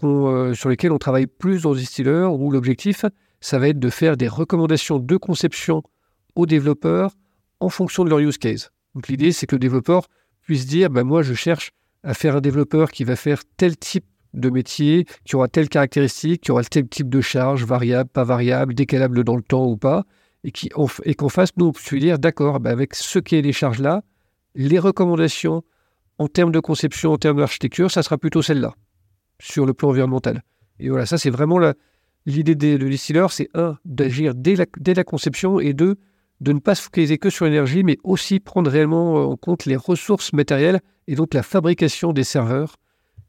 euh, 0.04 0.54
sur 0.54 0.70
lesquels 0.70 0.92
on 0.92 0.98
travaille 0.98 1.28
plus 1.28 1.64
dans 1.64 1.74
Distiller, 1.74 2.28
où 2.32 2.52
l'objectif, 2.52 3.06
ça 3.40 3.60
va 3.60 3.70
être 3.70 3.80
de 3.80 3.90
faire 3.90 4.18
des 4.18 4.28
recommandations 4.28 5.00
de 5.00 5.18
conception 5.18 5.84
aux 6.36 6.46
développeurs 6.46 7.16
en 7.60 7.70
fonction 7.70 8.04
de 8.04 8.10
leur 8.10 8.20
use 8.20 8.38
case. 8.38 8.72
Donc 8.96 9.08
l'idée, 9.08 9.32
c'est 9.32 9.46
que 9.46 9.56
le 9.56 9.60
développeur 9.60 10.08
puisse 10.42 10.66
dire, 10.66 10.90
bah, 10.90 11.04
moi, 11.04 11.22
je 11.22 11.34
cherche 11.34 11.72
à 12.04 12.14
faire 12.14 12.36
un 12.36 12.42
développeur 12.42 12.92
qui 12.92 13.04
va 13.04 13.16
faire 13.16 13.44
tel 13.58 13.78
type 13.78 14.06
de 14.34 14.50
métier 14.50 15.06
qui 15.26 15.36
aura 15.36 15.48
telle 15.48 15.70
caractéristique, 15.70 16.42
qui 16.42 16.52
aura 16.52 16.64
tel 16.64 16.88
type 16.88 17.10
de 17.10 17.22
charge, 17.22 17.66
variable, 17.66 18.10
pas 18.10 18.24
variable, 18.24 18.74
décalable 18.74 19.24
dans 19.24 19.36
le 19.36 19.44
temps 19.44 19.66
ou 19.66 19.78
pas, 19.78 20.06
et 20.44 20.52
qu'on 20.52 20.88
et 21.04 21.14
qu'on 21.14 21.30
fasse, 21.30 21.50
nous, 21.58 21.74
se 21.76 21.96
dire, 21.96 22.18
d'accord, 22.18 22.60
ben 22.60 22.72
avec 22.72 22.96
ce 22.96 23.20
qui 23.20 23.36
est 23.36 23.42
les 23.42 23.54
charges-là, 23.54 24.04
les 24.56 24.80
recommandations 24.80 25.64
en 26.18 26.28
termes 26.28 26.52
de 26.52 26.60
conception, 26.60 27.14
en 27.14 27.18
termes 27.18 27.38
d'architecture, 27.38 27.90
ça 27.90 28.04
sera 28.04 28.18
plutôt 28.18 28.42
celle-là, 28.42 28.74
sur 29.40 29.66
le 29.66 29.74
plan 29.74 29.90
environnemental. 29.90 30.44
Et 30.80 30.90
voilà, 30.90 31.06
ça, 31.06 31.18
c'est 31.18 31.30
vraiment 31.30 31.60
l'idée 32.26 32.56
de 32.56 32.88
distiller, 32.88 33.26
c'est 33.30 33.50
un, 33.54 33.78
d'agir 33.86 34.36
dès 34.36 34.56
la, 34.56 34.66
dès 34.78 34.94
la 34.94 35.04
conception, 35.04 35.60
et 35.60 35.74
deux, 35.74 35.98
de 36.42 36.54
ne 36.54 36.60
pas 36.60 36.76
se 36.76 36.82
focaliser 36.82 37.18
que 37.18 37.30
sur 37.30 37.46
l'énergie, 37.46 37.84
mais 37.84 37.98
aussi 38.04 38.40
prendre 38.40 38.70
réellement 38.70 39.30
en 39.32 39.38
compte 39.38 39.66
les 39.66 39.76
ressources 39.76 40.34
matérielles 40.34 40.82
et 41.08 41.16
donc 41.16 41.34
la 41.34 41.44
fabrication 41.44 42.14
des 42.14 42.24
serveurs 42.24 42.78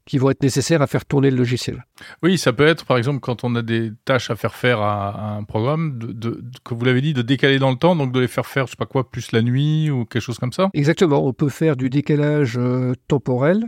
qui 0.05 0.17
vont 0.17 0.29
être 0.29 0.43
nécessaires 0.43 0.81
à 0.81 0.87
faire 0.87 1.05
tourner 1.05 1.31
le 1.31 1.37
logiciel. 1.37 1.85
Oui, 2.21 2.37
ça 2.37 2.53
peut 2.53 2.65
être, 2.65 2.85
par 2.85 2.97
exemple, 2.97 3.19
quand 3.19 3.43
on 3.43 3.55
a 3.55 3.61
des 3.61 3.91
tâches 4.05 4.29
à 4.29 4.35
faire 4.35 4.55
faire 4.55 4.81
à, 4.81 5.37
un 5.37 5.43
programme, 5.43 5.97
de, 5.97 6.43
que 6.63 6.73
vous 6.73 6.83
l'avez 6.85 7.01
dit, 7.01 7.13
de 7.13 7.21
décaler 7.21 7.59
dans 7.59 7.71
le 7.71 7.77
temps, 7.77 7.95
donc 7.95 8.11
de 8.11 8.19
les 8.19 8.27
faire 8.27 8.45
faire, 8.45 8.65
je 8.65 8.71
sais 8.71 8.77
pas 8.77 8.85
quoi, 8.85 9.09
plus 9.09 9.31
la 9.31 9.41
nuit 9.41 9.89
ou 9.89 10.05
quelque 10.05 10.21
chose 10.21 10.39
comme 10.39 10.53
ça 10.53 10.69
Exactement, 10.73 11.25
on 11.25 11.33
peut 11.33 11.49
faire 11.49 11.75
du 11.75 11.89
décalage 11.89 12.57
euh, 12.57 12.93
temporel 13.07 13.65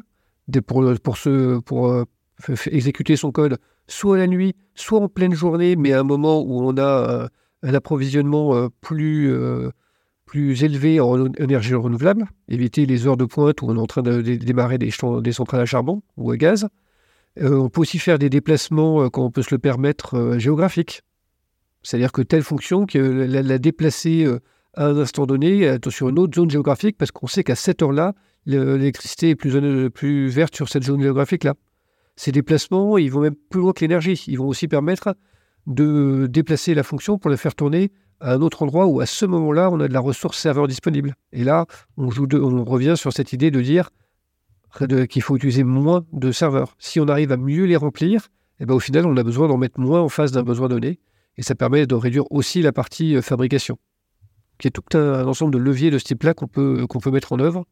pour, 0.68 0.84
pour, 1.02 1.18
ce, 1.18 1.60
pour 1.60 1.90
euh, 1.90 2.04
exécuter 2.68 3.16
son 3.16 3.32
code 3.32 3.58
soit 3.88 4.18
la 4.18 4.28
nuit, 4.28 4.56
soit 4.74 5.00
en 5.00 5.08
pleine 5.08 5.34
journée, 5.34 5.76
mais 5.76 5.94
à 5.94 6.00
un 6.00 6.04
moment 6.04 6.42
où 6.42 6.62
on 6.64 6.76
a 6.78 6.82
euh, 6.82 7.28
un 7.64 7.74
approvisionnement 7.74 8.70
plus 8.82 9.34
plus 10.26 10.64
élevé 10.64 11.00
en 11.00 11.32
énergie 11.34 11.76
renouvelable, 11.76 12.28
éviter 12.50 12.86
les 12.86 13.08
heures 13.08 13.18
de 13.18 13.26
pointe 13.26 13.62
où 13.62 13.68
on 13.68 13.76
est 13.76 13.80
en 13.80 13.86
train 13.86 14.02
de, 14.02 14.22
démarrer 14.22 14.78
des, 14.78 14.92
centrales 14.92 15.62
à 15.62 15.66
charbon 15.66 16.02
ou 16.18 16.32
à 16.32 16.38
gaz. 16.38 16.68
Euh, 17.42 17.58
on 17.58 17.70
peut 17.70 17.82
aussi 17.82 18.00
faire 18.00 18.18
des 18.18 18.30
déplacements, 18.30 19.04
euh, 19.04 19.10
quand 19.10 19.24
on 19.24 19.32
peut 19.32 19.42
se 19.42 19.54
le 19.54 19.60
permettre, 19.60 20.16
euh, 20.16 20.40
géographiques. 20.40 21.02
C'est-à-dire 21.84 22.12
que 22.12 22.22
telle 22.22 22.44
fonction, 22.44 22.86
que 22.86 22.98
la, 22.98 23.58
déplacer 23.60 24.26
à 24.74 24.88
un 24.88 24.98
instant 24.98 25.28
donné 25.28 25.78
sur 25.90 26.10
une 26.10 26.18
autre 26.18 26.36
zone 26.36 26.50
géographique, 26.50 26.98
parce 26.98 27.12
qu'on 27.12 27.28
sait 27.28 27.44
qu'à 27.44 27.54
cette 27.54 27.84
heure-là, 27.84 28.16
l'électricité 28.48 29.30
est 29.30 29.36
plus, 29.36 29.92
plus 29.92 30.28
verte 30.30 30.56
sur 30.56 30.68
cette 30.68 30.84
zone 30.84 31.04
géographique-là. 31.04 31.54
Ces 32.16 32.32
déplacements, 32.32 32.98
ils 32.98 33.12
vont 33.12 33.22
même 33.22 33.36
plus 33.36 33.60
loin 33.60 33.72
que 33.72 33.82
l'énergie. 33.82 34.24
Ils 34.28 34.40
vont 34.40 34.48
aussi 34.48 34.68
permettre 34.68 35.16
de 35.68 36.28
déplacer 36.28 36.74
la 36.74 36.82
fonction 36.82 37.20
pour 37.20 37.30
la 37.30 37.38
faire 37.38 37.54
tourner 37.54 37.92
à 38.20 38.34
un 38.34 38.42
autre 38.42 38.64
endroit 38.64 38.86
où 38.86 39.00
à 39.02 39.06
ce 39.06 39.26
moment-là, 39.26 39.70
on 39.72 39.80
a 39.80 39.88
de 39.88 39.94
la 39.94 40.00
ressource 40.00 40.38
serveur 40.38 40.68
disponible. 40.68 41.16
Et 41.32 41.44
là, 41.44 41.66
on, 41.98 42.10
revient 42.10 42.96
sur 42.96 43.14
cette 43.14 43.34
idée 43.34 43.52
de 43.52 43.62
dire 43.62 43.90
qu'il 45.10 45.22
faut 45.22 45.36
utiliser 45.36 45.64
moins 45.64 46.06
de 46.12 46.32
serveurs. 46.32 46.76
Si 46.80 47.00
on 47.00 47.08
arrive 47.08 47.32
à 47.32 47.38
mieux 47.38 47.66
les 47.66 47.76
remplir, 47.76 48.28
eh 48.60 48.66
ben, 48.66 48.74
au 48.74 48.80
final, 48.80 49.06
on 49.06 49.16
a 49.18 49.24
besoin 49.24 49.48
d'en 49.48 49.58
mettre 49.58 49.80
moins 49.80 50.02
en 50.02 50.10
face 50.10 50.32
d'un 50.32 50.44
besoin 50.44 50.68
donné. 50.68 51.00
Et 51.38 51.44
ça 51.44 51.56
permet 51.56 51.86
de 51.86 51.96
réduire 51.96 52.24
aussi 52.32 52.62
la 52.62 52.72
partie 52.72 53.16
euh, 53.16 53.22
fabrication, 53.22 53.78
qui 54.58 54.68
est 54.68 54.72
tout 54.72 54.98
un, 54.98 55.26
ensemble 55.28 55.54
de 55.54 55.58
leviers 55.58 55.92
de 55.92 55.98
ce 55.98 56.06
type-là 56.06 56.34
qu'on 56.34 56.48
peut, 56.48 56.86
qu'on 56.88 57.00
peut 57.00 57.12
mettre 57.12 57.34
en 57.34 57.40
œuvre 57.40 57.66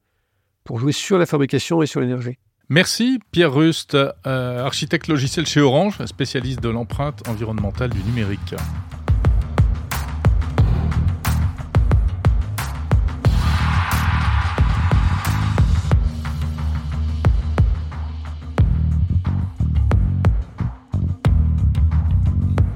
pour 0.65 0.79
jouer 0.79 0.91
sur 0.91 1.17
la 1.17 1.25
fabrication 1.25 1.81
et 1.81 1.85
sur 1.85 2.01
l'énergie. 2.01 2.37
Merci 2.69 3.19
Pierre 3.31 3.53
Rust, 3.53 3.95
euh, 3.95 4.65
architecte 4.65 5.07
logiciel 5.07 5.45
chez 5.45 5.61
Orange, 5.61 6.03
spécialiste 6.05 6.61
de 6.61 6.69
l'empreinte 6.69 7.27
environnementale 7.27 7.89
du 7.89 8.01
numérique. 8.03 8.55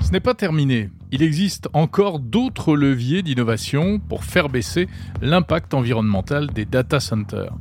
Ce 0.07 0.13
n'est 0.13 0.21
pas 0.21 0.35
terminé. 0.35 0.89
Il 1.11 1.21
existe 1.21 1.67
encore 1.73 2.19
d'autres 2.19 2.77
leviers 2.77 3.23
d'innovation 3.23 3.99
pour 3.99 4.23
faire 4.23 4.47
baisser 4.47 4.87
l'impact 5.21 5.73
environnemental 5.73 6.47
des 6.47 6.63
data 6.63 7.01
centers. 7.01 7.53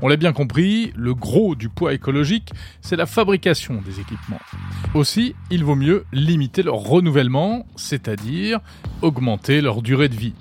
On 0.00 0.08
l'a 0.08 0.16
bien 0.16 0.32
compris, 0.32 0.94
le 0.96 1.14
gros 1.14 1.54
du 1.54 1.68
poids 1.68 1.92
écologique, 1.92 2.50
c'est 2.80 2.96
la 2.96 3.04
fabrication 3.04 3.82
des 3.84 4.00
équipements. 4.00 4.40
Aussi, 4.94 5.34
il 5.50 5.64
vaut 5.64 5.74
mieux 5.74 6.06
limiter 6.14 6.62
leur 6.62 6.76
renouvellement, 6.76 7.66
c'est-à-dire 7.76 8.60
augmenter 9.02 9.60
leur 9.60 9.82
durée 9.82 10.08
de 10.08 10.16
vie. 10.16 10.34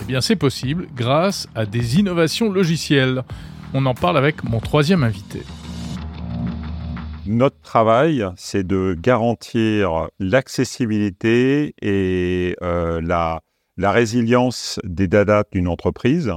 Eh 0.00 0.04
bien, 0.06 0.22
c'est 0.22 0.36
possible 0.36 0.88
grâce 0.96 1.48
à 1.54 1.66
des 1.66 1.98
innovations 1.98 2.50
logicielles. 2.50 3.24
On 3.74 3.84
en 3.84 3.92
parle 3.92 4.16
avec 4.16 4.42
mon 4.42 4.60
troisième 4.60 5.04
invité. 5.04 5.42
Notre 7.30 7.60
travail, 7.60 8.24
c'est 8.36 8.66
de 8.66 8.96
garantir 8.98 10.08
l'accessibilité 10.18 11.74
et 11.82 12.56
euh, 12.62 13.02
la, 13.02 13.42
résilience 13.76 14.80
des 14.82 15.08
data 15.08 15.44
d'une 15.52 15.68
entreprise. 15.68 16.32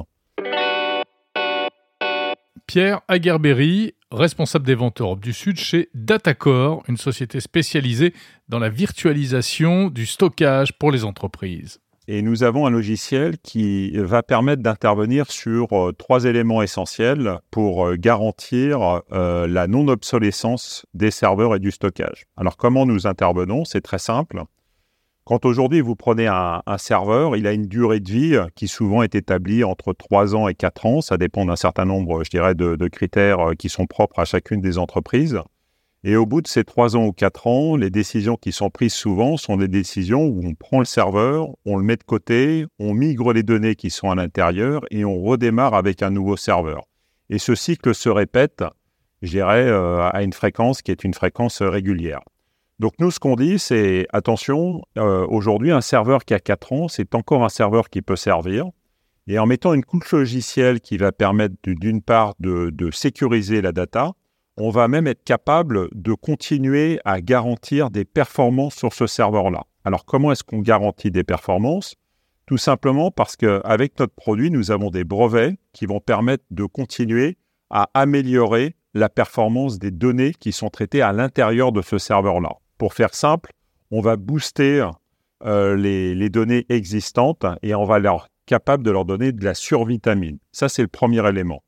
Pierre 2.67 2.99
Aguerberry, 3.07 3.95
responsable 4.11 4.65
des 4.65 4.75
ventes 4.75 4.99
Europe 4.99 5.21
du 5.21 5.31
Sud 5.31 5.57
chez 5.57 5.87
Datacore, 5.93 6.83
une 6.89 6.97
société 6.97 7.39
spécialisée 7.39 8.13
dans 8.49 8.59
la 8.59 8.67
virtualisation 8.67 9.87
du 9.87 10.05
stockage 10.05 10.77
pour 10.77 10.91
les 10.91 11.05
entreprises. 11.05 11.79
Et 12.13 12.21
nous 12.21 12.43
avons 12.43 12.65
un 12.65 12.69
logiciel 12.69 13.37
qui 13.37 13.91
va 13.91 14.21
permettre 14.21 14.61
d'intervenir 14.61 15.31
sur 15.31 15.71
euh, 15.71 15.93
trois 15.93 16.25
éléments 16.25 16.61
essentiels 16.61 17.39
pour 17.51 17.87
euh, 17.87 17.95
garantir 17.95 19.01
euh, 19.13 19.47
la 19.47 19.67
non-obsolescence 19.67 20.85
des 20.93 21.09
serveurs 21.09 21.55
et 21.55 21.59
du 21.59 21.71
stockage. 21.71 22.25
Alors 22.35 22.57
comment 22.57 22.85
nous 22.85 23.07
intervenons? 23.07 23.63
C'est 23.63 23.79
très 23.79 23.97
simple. 23.97 24.43
Quand 25.23 25.45
aujourd'hui 25.45 25.79
vous 25.79 25.95
prenez 25.95 26.27
un, 26.27 26.61
serveur, 26.77 27.37
il 27.37 27.47
a 27.47 27.53
une 27.53 27.67
durée 27.67 28.01
de 28.01 28.11
vie 28.11 28.37
qui 28.55 28.67
souvent 28.67 29.03
est 29.03 29.15
établie 29.15 29.63
entre 29.63 29.93
3 29.93 30.35
ans 30.35 30.49
et 30.49 30.53
4 30.53 30.85
ans. 30.87 30.99
Ça 30.99 31.15
dépend 31.15 31.45
d'un 31.45 31.55
certain 31.55 31.85
nombre, 31.85 32.25
je 32.25 32.29
dirais, 32.29 32.55
de 32.55 32.87
critères 32.89 33.51
qui 33.57 33.69
sont 33.69 33.85
propres 33.85 34.19
à 34.19 34.25
chacune 34.25 34.59
des 34.59 34.77
entreprises. 34.77 35.39
Et 36.03 36.15
au 36.15 36.25
bout 36.25 36.41
de 36.41 36.47
ces 36.47 36.63
trois 36.63 36.95
ans 36.95 37.05
ou 37.05 37.13
quatre 37.13 37.45
ans, 37.45 37.75
les 37.75 37.91
décisions 37.91 38.35
qui 38.35 38.51
sont 38.51 38.71
prises 38.71 38.93
souvent 38.93 39.37
sont 39.37 39.57
des 39.57 39.67
décisions 39.67 40.25
où 40.25 40.41
on 40.43 40.55
prend 40.55 40.79
le 40.79 40.85
serveur, 40.85 41.49
on 41.63 41.77
le 41.77 41.83
met 41.83 41.95
de 41.95 42.03
côté, 42.03 42.65
on 42.79 42.95
migre 42.95 43.33
les 43.33 43.43
données 43.43 43.75
qui 43.75 43.91
sont 43.91 44.09
à 44.09 44.15
l'intérieur 44.15 44.81
et 44.89 45.05
on 45.05 45.21
redémarre 45.21 45.75
avec 45.75 46.01
un 46.01 46.09
nouveau 46.09 46.37
serveur. 46.37 46.85
Et 47.29 47.37
ce 47.37 47.53
cycle 47.53 47.93
se 47.93 48.09
répète, 48.09 48.63
je 49.21 49.29
dirais, 49.29 49.67
euh, 49.67 50.09
à 50.09 50.23
une 50.23 50.33
fréquence 50.33 50.81
qui 50.81 50.89
est 50.89 51.03
une 51.03 51.13
fréquence 51.13 51.61
régulière. 51.61 52.21
Donc 52.79 52.93
nous, 52.97 53.11
ce 53.11 53.19
qu'on 53.19 53.35
dit, 53.35 53.59
c'est 53.59 54.07
attention, 54.11 54.81
euh, 54.97 55.27
aujourd'hui, 55.27 55.69
un 55.69 55.81
serveur 55.81 56.25
qui 56.25 56.33
a 56.33 56.39
quatre 56.39 56.73
ans, 56.73 56.87
c'est 56.87 57.13
encore 57.13 57.43
un 57.43 57.49
serveur 57.49 57.91
qui 57.91 58.01
peut 58.01 58.15
servir. 58.15 58.65
Et 59.27 59.37
en 59.37 59.45
mettant 59.45 59.75
une 59.75 59.85
couche 59.85 60.13
logicielle 60.13 60.81
qui 60.81 60.97
va 60.97 61.11
permettre 61.11 61.53
d'une 61.63 62.01
part 62.01 62.33
de 62.39 62.89
sécuriser 62.91 63.61
la 63.61 63.71
data, 63.71 64.13
on 64.57 64.69
va 64.69 64.87
même 64.87 65.07
être 65.07 65.23
capable 65.23 65.87
de 65.93 66.13
continuer 66.13 66.99
à 67.05 67.21
garantir 67.21 67.89
des 67.89 68.05
performances 68.05 68.75
sur 68.75 68.93
ce 68.93 69.07
serveur-là. 69.07 69.63
Alors 69.85 70.05
comment 70.05 70.31
est-ce 70.31 70.43
qu'on 70.43 70.59
garantit 70.59 71.11
des 71.11 71.23
performances? 71.23 71.95
Tout 72.45 72.57
simplement 72.57 73.11
parce 73.11 73.35
qu'avec 73.35 73.97
notre 73.99 74.13
produit, 74.13 74.51
nous 74.51 74.71
avons 74.71 74.89
des 74.89 75.03
brevets 75.03 75.57
qui 75.73 75.85
vont 75.85 75.99
permettre 75.99 76.43
de 76.51 76.65
continuer 76.65 77.37
à 77.69 77.89
améliorer 77.93 78.75
la 78.93 79.09
performance 79.09 79.79
des 79.79 79.91
données 79.91 80.33
qui 80.33 80.51
sont 80.51 80.69
traitées 80.69 81.01
à 81.01 81.13
l'intérieur 81.13 81.71
de 81.71 81.81
ce 81.81 81.97
serveur-là. 81.97 82.51
Pour 82.77 82.93
faire 82.93 83.15
simple, 83.15 83.51
on 83.89 84.01
va 84.01 84.17
booster 84.17 84.85
euh, 85.45 85.75
les, 85.75 86.29
données 86.29 86.65
existantes 86.69 87.45
et 87.61 87.73
on 87.73 87.85
va 87.85 87.99
leur 87.99 88.27
capable 88.45 88.83
de 88.83 88.91
leur 88.91 89.05
donner 89.05 89.31
de 89.31 89.43
la 89.45 89.53
survitamine. 89.53 90.37
Ça, 90.51 90.67
c'est 90.67 90.81
le 90.81 90.87
premier 90.87 91.25
élément. 91.27 91.63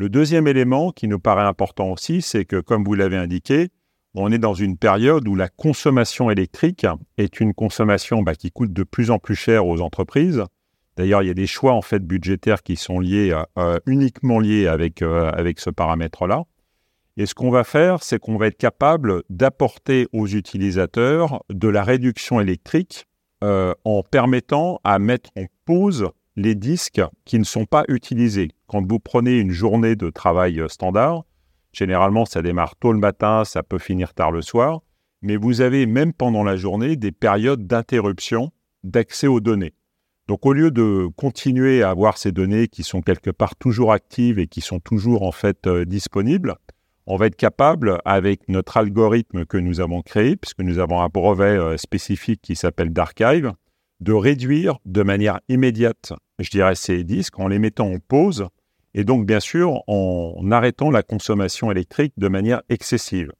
Le 0.00 0.08
deuxième 0.08 0.46
élément 0.46 0.92
qui 0.92 1.08
nous 1.08 1.18
paraît 1.18 1.44
important 1.44 1.90
aussi, 1.90 2.22
c'est 2.22 2.46
que, 2.46 2.58
comme 2.58 2.84
vous 2.84 2.94
l'avez 2.94 3.18
indiqué, 3.18 3.68
on 4.14 4.32
est 4.32 4.38
dans 4.38 4.54
une 4.54 4.78
période 4.78 5.28
où 5.28 5.34
la 5.34 5.50
consommation 5.50 6.30
électrique 6.30 6.86
est 7.18 7.38
une 7.38 7.52
consommation 7.52 8.22
bah, 8.22 8.34
qui 8.34 8.50
coûte 8.50 8.72
de 8.72 8.82
plus 8.82 9.10
en 9.10 9.18
plus 9.18 9.34
cher 9.34 9.66
aux 9.66 9.82
entreprises. 9.82 10.42
D'ailleurs, 10.96 11.22
il 11.22 11.26
y 11.26 11.30
a 11.30 11.34
des 11.34 11.46
choix 11.46 11.74
en 11.74 11.82
fait 11.82 12.02
budgétaires 12.02 12.62
qui 12.62 12.76
sont 12.76 12.98
liés 12.98 13.38
euh, 13.58 13.78
uniquement 13.84 14.40
liés 14.40 14.68
avec, 14.68 15.02
euh, 15.02 15.30
avec 15.32 15.60
ce 15.60 15.68
paramètre-là. 15.68 16.44
Et 17.18 17.26
ce 17.26 17.34
qu'on 17.34 17.50
va 17.50 17.62
faire, 17.62 18.02
c'est 18.02 18.18
qu'on 18.18 18.38
va 18.38 18.46
être 18.46 18.56
capable 18.56 19.22
d'apporter 19.28 20.06
aux 20.14 20.28
utilisateurs 20.28 21.44
de 21.50 21.68
la 21.68 21.82
réduction 21.82 22.40
électrique 22.40 23.04
euh, 23.44 23.74
en 23.84 24.02
permettant 24.02 24.80
à 24.82 24.98
mettre 24.98 25.28
en 25.36 25.44
pause 25.66 26.08
les 26.40 26.54
disques 26.54 27.02
qui 27.24 27.38
ne 27.38 27.44
sont 27.44 27.66
pas 27.66 27.84
utilisés. 27.88 28.50
Quand 28.66 28.86
vous 28.86 28.98
prenez 28.98 29.38
une 29.38 29.50
journée 29.50 29.94
de 29.94 30.10
travail 30.10 30.60
euh, 30.60 30.68
standard, 30.68 31.24
généralement 31.72 32.24
ça 32.24 32.42
démarre 32.42 32.76
tôt 32.76 32.92
le 32.92 32.98
matin, 32.98 33.44
ça 33.44 33.62
peut 33.62 33.78
finir 33.78 34.14
tard 34.14 34.30
le 34.32 34.42
soir, 34.42 34.80
mais 35.22 35.36
vous 35.36 35.60
avez 35.60 35.86
même 35.86 36.12
pendant 36.12 36.42
la 36.42 36.56
journée 36.56 36.96
des 36.96 37.12
périodes 37.12 37.66
d'interruption 37.66 38.50
d'accès 38.84 39.26
aux 39.26 39.40
données. 39.40 39.74
Donc 40.28 40.46
au 40.46 40.52
lieu 40.52 40.70
de 40.70 41.08
continuer 41.16 41.82
à 41.82 41.90
avoir 41.90 42.16
ces 42.16 42.32
données 42.32 42.68
qui 42.68 42.84
sont 42.84 43.02
quelque 43.02 43.30
part 43.30 43.56
toujours 43.56 43.92
actives 43.92 44.38
et 44.38 44.46
qui 44.46 44.62
sont 44.62 44.80
toujours 44.80 45.22
en 45.24 45.32
fait 45.32 45.66
euh, 45.66 45.84
disponibles, 45.84 46.54
on 47.06 47.16
va 47.16 47.26
être 47.26 47.36
capable, 47.36 47.98
avec 48.04 48.48
notre 48.48 48.76
algorithme 48.76 49.44
que 49.44 49.56
nous 49.56 49.80
avons 49.80 50.00
créé, 50.00 50.36
puisque 50.36 50.60
nous 50.60 50.78
avons 50.78 51.00
un 51.00 51.08
brevet 51.08 51.56
euh, 51.56 51.76
spécifique 51.76 52.40
qui 52.40 52.54
s'appelle 52.54 52.92
d'archive, 52.92 53.52
de 54.00 54.12
réduire 54.12 54.78
de 54.84 55.02
manière 55.02 55.40
immédiate, 55.48 56.12
je 56.42 56.50
dirais, 56.50 56.74
ces 56.74 57.04
disques 57.04 57.38
en 57.38 57.48
les 57.48 57.58
mettant 57.58 57.90
en 57.92 57.98
pause 57.98 58.48
et 58.94 59.04
donc, 59.04 59.26
bien 59.26 59.40
sûr, 59.40 59.82
en 59.86 60.50
arrêtant 60.50 60.90
la 60.90 61.02
consommation 61.02 61.70
électrique 61.70 62.12
de 62.16 62.28
manière 62.28 62.62
excessive. 62.68 63.32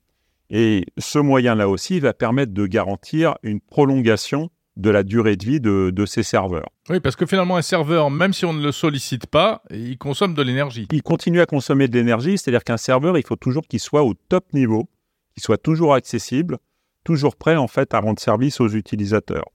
Et 0.50 0.86
ce 0.98 1.18
moyen-là 1.18 1.68
aussi 1.68 2.00
va 2.00 2.12
permettre 2.12 2.52
de 2.52 2.66
garantir 2.66 3.36
une 3.42 3.60
prolongation 3.60 4.50
de 4.76 4.90
la 4.90 5.02
durée 5.02 5.36
de 5.36 5.44
vie 5.44 5.60
de, 5.60 6.06
ces 6.06 6.22
serveurs. 6.22 6.68
Oui, 6.88 7.00
parce 7.00 7.16
que 7.16 7.26
finalement, 7.26 7.56
un 7.56 7.62
serveur, 7.62 8.10
même 8.10 8.32
si 8.32 8.44
on 8.44 8.52
ne 8.52 8.62
le 8.62 8.72
sollicite 8.72 9.26
pas, 9.26 9.62
il 9.70 9.98
consomme 9.98 10.34
de 10.34 10.42
l'énergie. 10.42 10.88
Il 10.92 11.02
continue 11.02 11.40
à 11.40 11.46
consommer 11.46 11.86
de 11.86 11.96
l'énergie, 11.96 12.38
c'est-à-dire 12.38 12.64
qu'un 12.64 12.76
serveur, 12.76 13.18
il 13.18 13.26
faut 13.26 13.36
toujours 13.36 13.66
qu'il 13.66 13.80
soit 13.80 14.04
au 14.04 14.14
top 14.14 14.52
niveau, 14.52 14.88
qu'il 15.34 15.42
soit 15.42 15.58
toujours 15.58 15.94
accessible, 15.94 16.58
toujours 17.04 17.36
prêt 17.36 17.56
en 17.56 17.68
fait 17.68 17.92
à 17.94 18.00
rendre 18.00 18.20
service 18.20 18.60
aux 18.60 18.68
utilisateurs. 18.68 19.46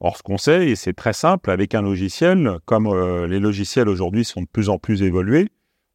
Or, 0.00 0.16
ce 0.16 0.22
qu'on 0.22 0.38
sait, 0.38 0.68
et 0.68 0.76
c'est 0.76 0.94
très 0.94 1.12
simple, 1.12 1.50
avec 1.50 1.74
un 1.74 1.82
logiciel, 1.82 2.58
comme 2.64 2.86
euh, 2.86 3.26
les 3.26 3.38
logiciels 3.38 3.88
aujourd'hui 3.88 4.24
sont 4.24 4.40
de 4.40 4.46
plus 4.46 4.70
en 4.70 4.78
plus 4.78 5.02
évolués, 5.02 5.48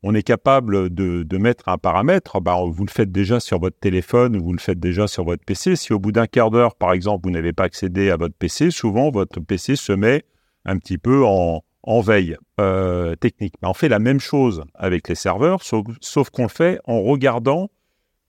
on 0.07 0.13
est 0.13 0.21
capable 0.21 0.93
de, 0.93 1.37
mettre 1.39 1.67
un 1.67 1.79
paramètre. 1.79 2.39
Bah, 2.39 2.59
vous 2.63 2.85
le 2.85 2.91
faites 2.91 3.11
déjà 3.11 3.39
sur 3.39 3.59
votre 3.59 3.79
téléphone, 3.79 4.37
vous 4.37 4.53
le 4.53 4.59
faites 4.59 4.79
déjà 4.79 5.07
sur 5.07 5.23
votre 5.23 5.43
PC. 5.43 5.75
Si 5.75 5.93
au 5.93 5.99
bout 5.99 6.11
d'un 6.11 6.27
quart 6.27 6.51
d'heure, 6.51 6.75
par 6.75 6.93
exemple, 6.93 7.27
vous 7.27 7.31
n'avez 7.31 7.53
pas 7.53 7.63
accédé 7.63 8.11
à 8.11 8.15
votre 8.15 8.35
PC, 8.35 8.69
souvent 8.69 9.09
votre 9.09 9.39
PC 9.39 9.75
se 9.75 9.91
met 9.91 10.23
un 10.63 10.77
petit 10.77 10.99
peu 10.99 11.25
en, 11.25 11.63
veille 12.01 12.37
euh, 12.59 13.15
technique. 13.15 13.55
on 13.63 13.73
fait 13.73 13.89
la 13.89 13.97
même 13.97 14.19
chose 14.19 14.63
avec 14.75 15.07
les 15.09 15.15
serveurs, 15.15 15.61
sauf 15.63 16.29
qu'on 16.29 16.43
le 16.43 16.49
fait 16.49 16.79
en 16.85 17.01
regardant 17.01 17.71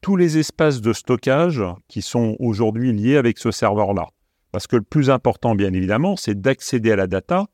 tous 0.00 0.16
les 0.16 0.38
espaces 0.38 0.80
de 0.80 0.94
stockage 0.94 1.62
qui 1.88 2.00
sont 2.00 2.36
aujourd'hui 2.38 2.92
liés 2.92 3.16
avec 3.16 3.36
ce 3.36 3.50
serveur-là. 3.50 4.08
Parce 4.56 4.68
que 4.68 4.76
le 4.76 4.82
plus 4.82 5.10
important, 5.10 5.54
bien 5.54 5.74
évidemment, 5.74 6.16
c'est 6.16 6.40
d'accéder 6.40 6.90
à 6.90 6.96
la 6.96 7.06
data. 7.06 7.44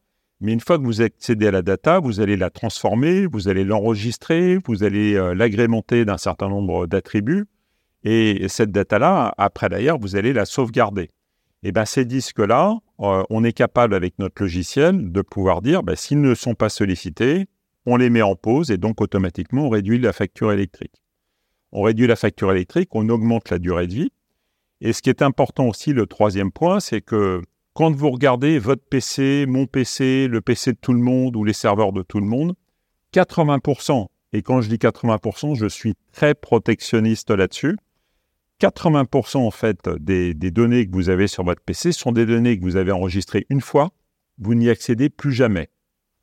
Mais 0.41 0.53
une 0.53 0.61
fois 0.61 0.79
que 0.79 0.85
vous 0.85 1.03
accédez 1.03 1.49
à 1.49 1.51
la 1.51 1.63
data, 1.63 1.99
vous 1.99 2.21
allez 2.21 2.37
la 2.37 2.49
transformer, 2.49 3.27
vous 3.27 3.49
allez 3.49 3.65
l'enregistrer, 3.65 4.59
vous 4.65 4.85
allez 4.85 5.17
euh, 5.17 5.35
l'agrémenter 5.35 6.05
d'un 6.05 6.17
certain 6.17 6.49
nombre 6.49 6.87
d'attributs. 6.87 7.47
Et 8.05 8.47
cette 8.47 8.71
data-là, 8.71 9.35
après 9.37 9.69
d'ailleurs, 9.69 9.99
vous 9.99 10.15
allez 10.15 10.33
la 10.33 10.45
sauvegarder. 10.45 11.11
Et 11.65 11.73
bien 11.73 11.87
ces 11.87 12.05
disques-là, 12.05 12.79
euh, 13.01 13.25
on 13.31 13.43
est 13.43 13.53
capable 13.53 13.95
avec 13.95 14.17
notre 14.21 14.41
logiciel 14.41 15.11
de 15.11 15.23
pouvoir 15.23 15.61
dire, 15.61 15.83
ben, 15.83 15.97
s'ils 15.97 16.21
ne 16.21 16.37
sont 16.37 16.55
pas 16.55 16.69
sollicités, 16.69 17.49
on 17.85 17.97
les 17.97 18.11
met 18.11 18.23
en 18.23 18.37
pause 18.37 18.71
et 18.71 18.77
donc 18.77 19.01
automatiquement 19.01 19.67
on 19.67 19.71
réduit 19.71 19.99
la 19.99 20.13
facture 20.13 20.53
électrique. 20.53 21.03
On 21.73 21.83
réduit 21.83 22.07
la 22.07 22.15
facture 22.15 22.53
électrique, 22.53 22.91
on 22.93 23.09
augmente 23.09 23.51
la 23.51 23.59
durée 23.59 23.89
de 23.89 23.95
vie. 23.95 24.13
Et 24.85 24.93
ce 24.93 25.01
qui 25.01 25.11
est 25.11 25.23
important 25.23 25.69
aussi, 25.69 25.93
le 25.93 26.07
troisième 26.07 26.51
point, 26.51 26.81
c'est 26.81 27.01
que 27.01 27.41
quand 27.73 27.95
vous 27.95 28.11
regardez 28.11 28.59
votre 28.59 28.83
PC, 28.85 29.47
mon 29.47 29.67
PC, 29.67 30.27
le 30.27 30.41
PC 30.41 30.73
de 30.73 30.79
tout 30.79 30.93
le 30.93 30.99
monde 30.99 31.37
ou 31.37 31.45
les 31.45 31.53
serveurs 31.53 31.93
de 31.93 32.03
tout 32.03 32.19
le 32.19 32.27
monde, 32.27 32.55
80%, 33.15 34.09
et 34.33 34.43
quand 34.43 34.61
je 34.61 34.69
dis 34.69 34.79
80%, 34.79 35.55
je 35.55 35.67
suis 35.67 35.95
très 36.11 36.35
protectionniste 36.35 37.31
là-dessus, 37.31 37.77
80% 38.61 39.37
en 39.37 39.53
fait 39.53 39.89
des, 40.01 40.35
des, 40.35 40.51
données 40.51 40.87
que 40.87 40.93
vous 40.93 41.11
avez 41.11 41.29
sur 41.29 41.45
votre 41.45 41.63
PC 41.63 41.93
sont 41.93 42.11
des 42.11 42.27
données 42.27 42.59
que 42.59 42.65
vous 42.65 42.77
avez 42.77 42.91
enregistrées 42.91 43.47
une 43.51 43.61
fois, 43.61 43.91
vous 44.39 44.57
n'y 44.57 44.69
accédez 44.69 45.11
plus 45.11 45.33
jamais. 45.33 45.69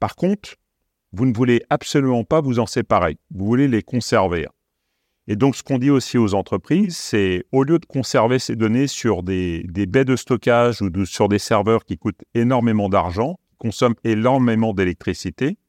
Par 0.01 0.17
contre, 0.17 0.55
vous 1.13 1.25
ne 1.25 1.33
voulez 1.33 1.63
absolument 1.69 2.25
pas 2.25 2.41
vous 2.41 2.59
en 2.59 2.65
séparer, 2.65 3.17
vous 3.31 3.45
voulez 3.45 3.69
les 3.69 3.83
conserver. 3.83 4.47
Et 5.31 5.35
donc, 5.35 5.55
ce 5.55 5.61
qu'on 5.61 5.77
dit 5.77 5.91
aussi 5.91 6.17
aux 6.17 6.33
entreprises, 6.33 6.97
c'est 6.97 7.45
au 7.51 7.63
lieu 7.63 7.77
de 7.77 7.85
conserver 7.85 8.39
ces 8.39 8.55
données 8.55 8.87
sur 8.87 9.21
des, 9.21 9.63
baies 9.87 10.03
de 10.03 10.15
stockage 10.15 10.81
ou 10.81 11.05
sur 11.05 11.29
des 11.29 11.37
serveurs 11.37 11.85
qui 11.85 11.99
coûtent 11.99 12.23
énormément 12.33 12.89
d'argent, 12.89 13.39
consomment 13.59 13.95
énormément 14.03 14.73
d'électricité, 14.73 15.59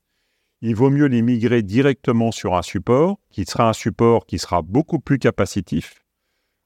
il 0.63 0.75
vaut 0.75 0.89
mieux 0.89 1.05
les 1.05 1.21
migrer 1.21 1.61
directement 1.63 2.33
sur 2.33 2.55
un 2.55 2.63
support 2.63 3.19
qui 3.31 3.45
sera 3.45 3.69
un 3.69 3.75
support 3.75 4.25
qui 4.25 4.39
sera 4.39 4.63
beaucoup 4.63 4.99
plus 4.99 5.19
capacitif, 5.19 6.07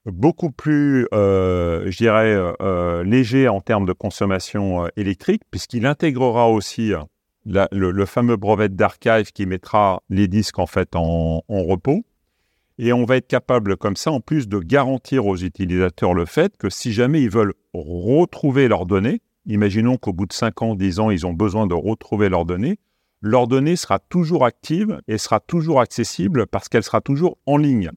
beaucoup 0.06 0.52
plus, 0.52 1.08
euh, 1.12 1.90
je 1.90 1.96
dirais, 1.96 2.32
euh, 2.32 2.52
euh, 2.62 3.02
léger 3.02 3.48
en 3.48 3.60
termes 3.60 3.86
de 3.86 3.92
consommation 3.92 4.86
électrique, 4.96 5.42
puisqu'il 5.50 5.84
intégrera 5.84 6.48
aussi 6.48 6.92
le, 7.44 8.06
fameux 8.06 8.36
brevet 8.36 8.68
d'archive 8.68 9.32
qui 9.32 9.46
mettra 9.46 10.00
les 10.10 10.28
disques 10.28 10.60
en 10.60 10.66
fait 10.66 10.94
en 10.94 11.42
repos 11.48 12.04
et 12.78 12.92
on 12.92 13.04
va 13.04 13.16
être 13.16 13.28
capable 13.28 13.76
comme 13.76 13.96
ça, 13.96 14.10
en 14.10 14.20
plus, 14.20 14.48
de 14.48 14.58
garantir 14.58 15.26
aux 15.26 15.36
utilisateurs 15.36 16.14
le 16.14 16.26
fait 16.26 16.56
que 16.56 16.70
si 16.70 16.92
jamais 16.92 17.22
ils 17.22 17.30
veulent 17.30 17.54
retrouver 17.72 18.68
leurs 18.68 18.86
données, 18.86 19.20
imaginons 19.46 19.96
qu'au 19.96 20.12
bout 20.12 20.26
de 20.26 20.32
5 20.32 20.62
ans, 20.62 20.74
10 20.74 21.00
ans, 21.00 21.10
ils 21.10 21.26
ont 21.26 21.32
besoin 21.32 21.66
de 21.66 21.74
retrouver 21.74 22.28
leurs 22.28 22.44
données, 22.44 22.78
leur 23.20 23.46
donnée 23.46 23.76
sera 23.76 23.98
toujours 23.98 24.44
active 24.44 25.00
et 25.08 25.18
sera 25.18 25.40
toujours 25.40 25.80
accessible 25.80 26.46
parce 26.46 26.68
qu'elle 26.68 26.82
sera 26.82 27.00
toujours 27.00 27.38
en 27.46 27.56
ligne. 27.56 27.90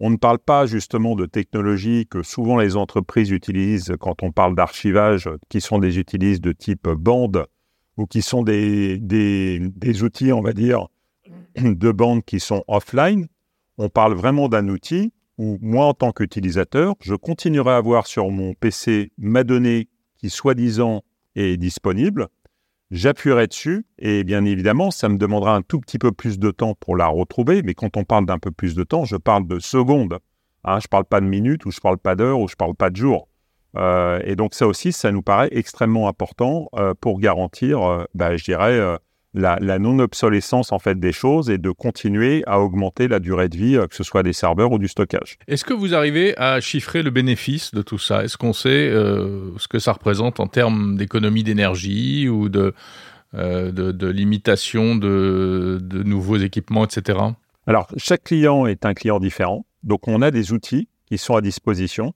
On 0.00 0.10
ne 0.10 0.16
parle 0.16 0.38
pas 0.38 0.66
justement 0.66 1.14
de 1.14 1.24
technologies 1.24 2.06
que 2.06 2.22
souvent 2.22 2.58
les 2.58 2.76
entreprises 2.76 3.30
utilisent 3.30 3.94
quand 4.00 4.22
on 4.22 4.32
parle 4.32 4.54
d'archivage, 4.54 5.30
qui 5.48 5.60
sont 5.60 5.78
des 5.78 5.98
outils 5.98 6.18
de 6.18 6.52
type 6.52 6.88
bande 6.88 7.46
ou 7.96 8.06
qui 8.06 8.22
sont 8.22 8.42
des, 8.42 8.98
des, 8.98 9.60
des 9.60 10.02
outils, 10.02 10.32
on 10.32 10.42
va 10.42 10.52
dire, 10.52 10.88
de 11.56 11.92
bande 11.92 12.24
qui 12.24 12.40
sont 12.40 12.64
offline 12.66 13.26
on 13.78 13.88
parle 13.88 14.14
vraiment 14.14 14.48
d'un 14.48 14.68
outil 14.68 15.12
où 15.38 15.58
moi, 15.60 15.86
en 15.86 15.94
tant 15.94 16.12
qu'utilisateur, 16.12 16.94
je 17.00 17.14
continuerai 17.14 17.72
à 17.72 17.76
avoir 17.76 18.06
sur 18.06 18.30
mon 18.30 18.54
PC 18.54 19.12
ma 19.18 19.44
donnée 19.44 19.88
qui, 20.18 20.30
soi-disant, 20.30 21.02
est 21.34 21.56
disponible. 21.58 22.28
J'appuierai 22.90 23.46
dessus 23.48 23.84
et 23.98 24.24
bien 24.24 24.44
évidemment, 24.44 24.90
ça 24.90 25.08
me 25.08 25.18
demandera 25.18 25.54
un 25.54 25.62
tout 25.62 25.80
petit 25.80 25.98
peu 25.98 26.12
plus 26.12 26.38
de 26.38 26.50
temps 26.50 26.74
pour 26.74 26.96
la 26.96 27.08
retrouver. 27.08 27.62
Mais 27.62 27.74
quand 27.74 27.96
on 27.96 28.04
parle 28.04 28.26
d'un 28.26 28.38
peu 28.38 28.50
plus 28.50 28.74
de 28.74 28.84
temps, 28.84 29.04
je 29.04 29.16
parle 29.16 29.46
de 29.46 29.58
secondes. 29.58 30.18
Hein, 30.64 30.78
je 30.80 30.86
ne 30.86 30.88
parle 30.88 31.04
pas 31.04 31.20
de 31.20 31.26
minutes 31.26 31.66
ou 31.66 31.70
je 31.70 31.78
ne 31.78 31.82
parle 31.82 31.98
pas 31.98 32.14
d'heures 32.14 32.40
ou 32.40 32.48
je 32.48 32.54
ne 32.54 32.56
parle 32.56 32.74
pas 32.74 32.90
de 32.90 32.96
jours. 32.96 33.28
Euh, 33.76 34.20
et 34.24 34.36
donc 34.36 34.54
ça 34.54 34.66
aussi, 34.66 34.92
ça 34.92 35.12
nous 35.12 35.22
paraît 35.22 35.48
extrêmement 35.52 36.08
important 36.08 36.68
euh, 36.76 36.94
pour 36.98 37.20
garantir, 37.20 37.82
euh, 37.82 38.04
bah, 38.14 38.36
je 38.36 38.44
dirais, 38.44 38.80
la, 39.36 39.78
non-obsolescence 39.78 40.72
en 40.72 40.78
fait 40.78 40.98
des 40.98 41.12
choses 41.12 41.50
et 41.50 41.58
de 41.58 41.70
continuer 41.70 42.42
à 42.46 42.60
augmenter 42.60 43.06
la 43.08 43.20
durée 43.20 43.48
de 43.48 43.56
vie, 43.56 43.76
euh, 43.76 43.86
que 43.86 43.94
ce 43.94 44.02
soit 44.02 44.22
des 44.22 44.32
serveurs 44.32 44.72
ou 44.72 44.78
du 44.78 44.88
stockage. 44.88 45.38
Est-ce 45.46 45.64
que 45.64 45.74
vous 45.74 45.94
arrivez 45.94 46.36
à 46.38 46.60
chiffrer 46.60 47.02
le 47.02 47.10
bénéfice 47.10 47.74
de 47.74 47.82
tout 47.82 47.98
ça? 47.98 48.24
Est-ce 48.24 48.36
qu'on 48.36 48.52
sait 48.52 48.68
euh, 48.88 49.50
ce 49.58 49.68
que 49.68 49.78
ça 49.78 49.92
représente 49.92 50.40
en 50.40 50.46
termes 50.46 50.96
d'économie 50.96 51.44
d'énergie 51.44 52.28
ou 52.28 52.48
de, 52.48 52.74
euh, 53.34 53.70
de, 53.72 54.08
limitation 54.08 54.96
de, 54.96 55.78
de, 55.80 56.02
nouveaux 56.02 56.38
équipements, 56.38 56.84
etc. 56.84 57.18
Alors, 57.66 57.88
chaque 57.96 58.24
client 58.24 58.66
est 58.66 58.86
un 58.86 58.94
client 58.94 59.20
différent. 59.20 59.66
Donc, 59.82 60.08
on 60.08 60.22
a 60.22 60.30
des 60.30 60.52
outils 60.52 60.88
qui 61.06 61.18
sont 61.18 61.36
à 61.36 61.40
disposition. 61.40 62.14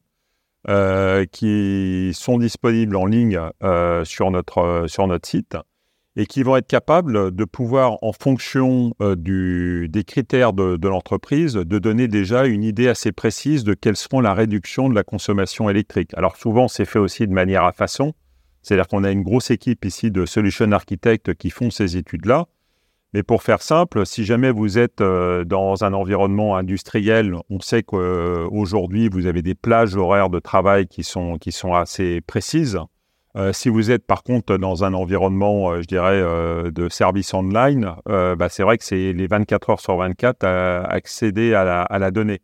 qui 1.33 2.11
sont 2.15 2.39
disponibles 2.39 2.97
en 2.97 3.07
ligne 3.07 3.41
sur, 4.05 4.31
notre, 4.31 4.85
sur 4.89 5.07
notre 5.07 5.29
site 5.29 5.57
et 6.21 6.27
qui 6.27 6.43
vont 6.43 6.55
être 6.57 6.67
capables 6.67 7.35
de 7.35 7.45
pouvoir, 7.47 7.97
en 8.03 8.13
fonction 8.13 8.93
euh, 9.01 9.17
des 9.17 10.05
critères 10.05 10.53
de, 10.53 10.77
de 10.77 10.87
l'entreprise, 10.87 11.55
de 11.55 11.79
donner 11.79 12.09
déjà 12.09 12.45
une 12.45 12.63
idée 12.63 12.89
assez 12.89 13.11
précise 13.11 13.65
de 13.65 13.73
quelles 13.73 13.97
seront 13.97 14.21
la 14.21 14.35
réduction 14.35 14.91
de 14.91 14.95
la 14.95 15.03
consommation 15.03 15.71
électrique. 15.71 16.11
Alors 16.19 16.37
souvent, 16.37 16.69
c'est 16.69 16.85
fait 16.85 16.99
aussi 16.99 17.27
de 17.27 17.33
manière 17.33 17.65
à 17.65 17.73
façon, 17.73 18.13
c'est-à-dire 18.61 18.87
qu'on 18.87 19.03
a 19.03 19.11
une 19.11 19.23
grosse 19.23 19.51
équipe 19.51 19.83
ici 19.87 20.11
de 20.11 20.27
solution 20.27 20.71
architectes 20.73 21.33
qui 21.33 21.49
font 21.49 21.71
ces 21.71 21.97
études-là. 21.97 22.45
Mais 23.15 23.23
pour 23.23 23.43
faire 23.43 23.63
simple, 23.63 24.05
si 24.05 24.27
jamais 24.27 24.51
vous 24.51 24.77
êtes 24.77 25.01
euh, 25.01 25.45
dans 25.45 25.85
un 25.85 25.95
environnement 25.95 26.55
industriel, 26.55 27.35
on 27.49 27.61
sait 27.61 27.83
qu'aujourd'hui, 27.83 29.09
vous 29.09 29.25
avez 29.25 29.41
des 29.41 29.55
plages 29.55 29.97
horaires 29.97 30.29
de 30.29 30.39
travail 30.39 30.87
qui 30.87 31.03
sont, 31.03 31.39
qui 31.39 31.51
sont 31.51 31.73
assez 31.73 32.21
précises. 32.21 32.79
Euh, 33.37 33.53
si 33.53 33.69
vous 33.69 33.93
êtes 33.93 34.05
par 34.05 34.25
contre 34.25 34.57
dans 34.57 34.83
un 34.83 34.93
environnement, 34.93 35.71
euh, 35.71 35.83
je 35.83 35.87
dirais, 35.87 36.21
euh, 36.21 36.73
de 36.73 36.89
service 36.89 37.33
online, 37.33 37.95
bah, 38.07 38.49
c'est 38.49 38.63
vrai 38.63 38.77
que 38.77 38.85
c'est 38.85 39.13
les 39.13 39.27
24 39.27 39.71
heures 39.71 39.81
sur 39.81 39.97
24 39.97 40.45
à 40.45 40.85
accéder 40.85 41.55
à 41.55 41.87
la, 41.99 42.11
donnée. 42.11 42.41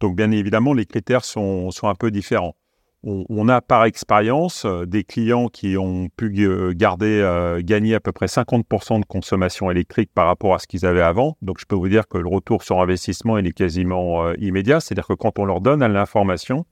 Donc 0.00 0.16
bien 0.16 0.30
évidemment, 0.30 0.72
les 0.72 0.86
critères 0.86 1.24
sont, 1.24 1.70
un 1.82 1.94
peu 1.94 2.10
différents. 2.10 2.56
On, 3.02 3.24
on 3.30 3.48
a 3.48 3.60
par 3.60 3.84
expérience 3.84 4.66
des 4.86 5.04
clients 5.04 5.48
qui 5.48 5.76
ont 5.76 6.08
pu 6.16 6.74
garder, 6.74 7.58
gagner 7.62 7.94
à 7.94 8.00
peu 8.00 8.12
près 8.12 8.26
50% 8.26 9.00
de 9.00 9.04
consommation 9.06 9.70
électrique 9.70 10.10
par 10.14 10.26
rapport 10.26 10.54
à 10.54 10.58
ce 10.58 10.66
qu'ils 10.66 10.86
avaient 10.86 11.02
avant. 11.02 11.36
Donc 11.42 11.58
je 11.60 11.66
peux 11.66 11.76
vous 11.76 11.88
dire 11.88 12.08
que 12.08 12.18
le 12.18 12.28
retour 12.28 12.62
sur 12.62 12.80
investissement 12.80 13.38
il 13.38 13.46
est 13.46 13.52
quasiment 13.52 14.32
immédiat. 14.34 14.80
C'est-à-dire 14.80 15.06
que 15.06 15.14
quand 15.14 15.38
on 15.38 15.44
leur 15.44 15.60
donne 15.60 15.84
l'information, 15.86 16.64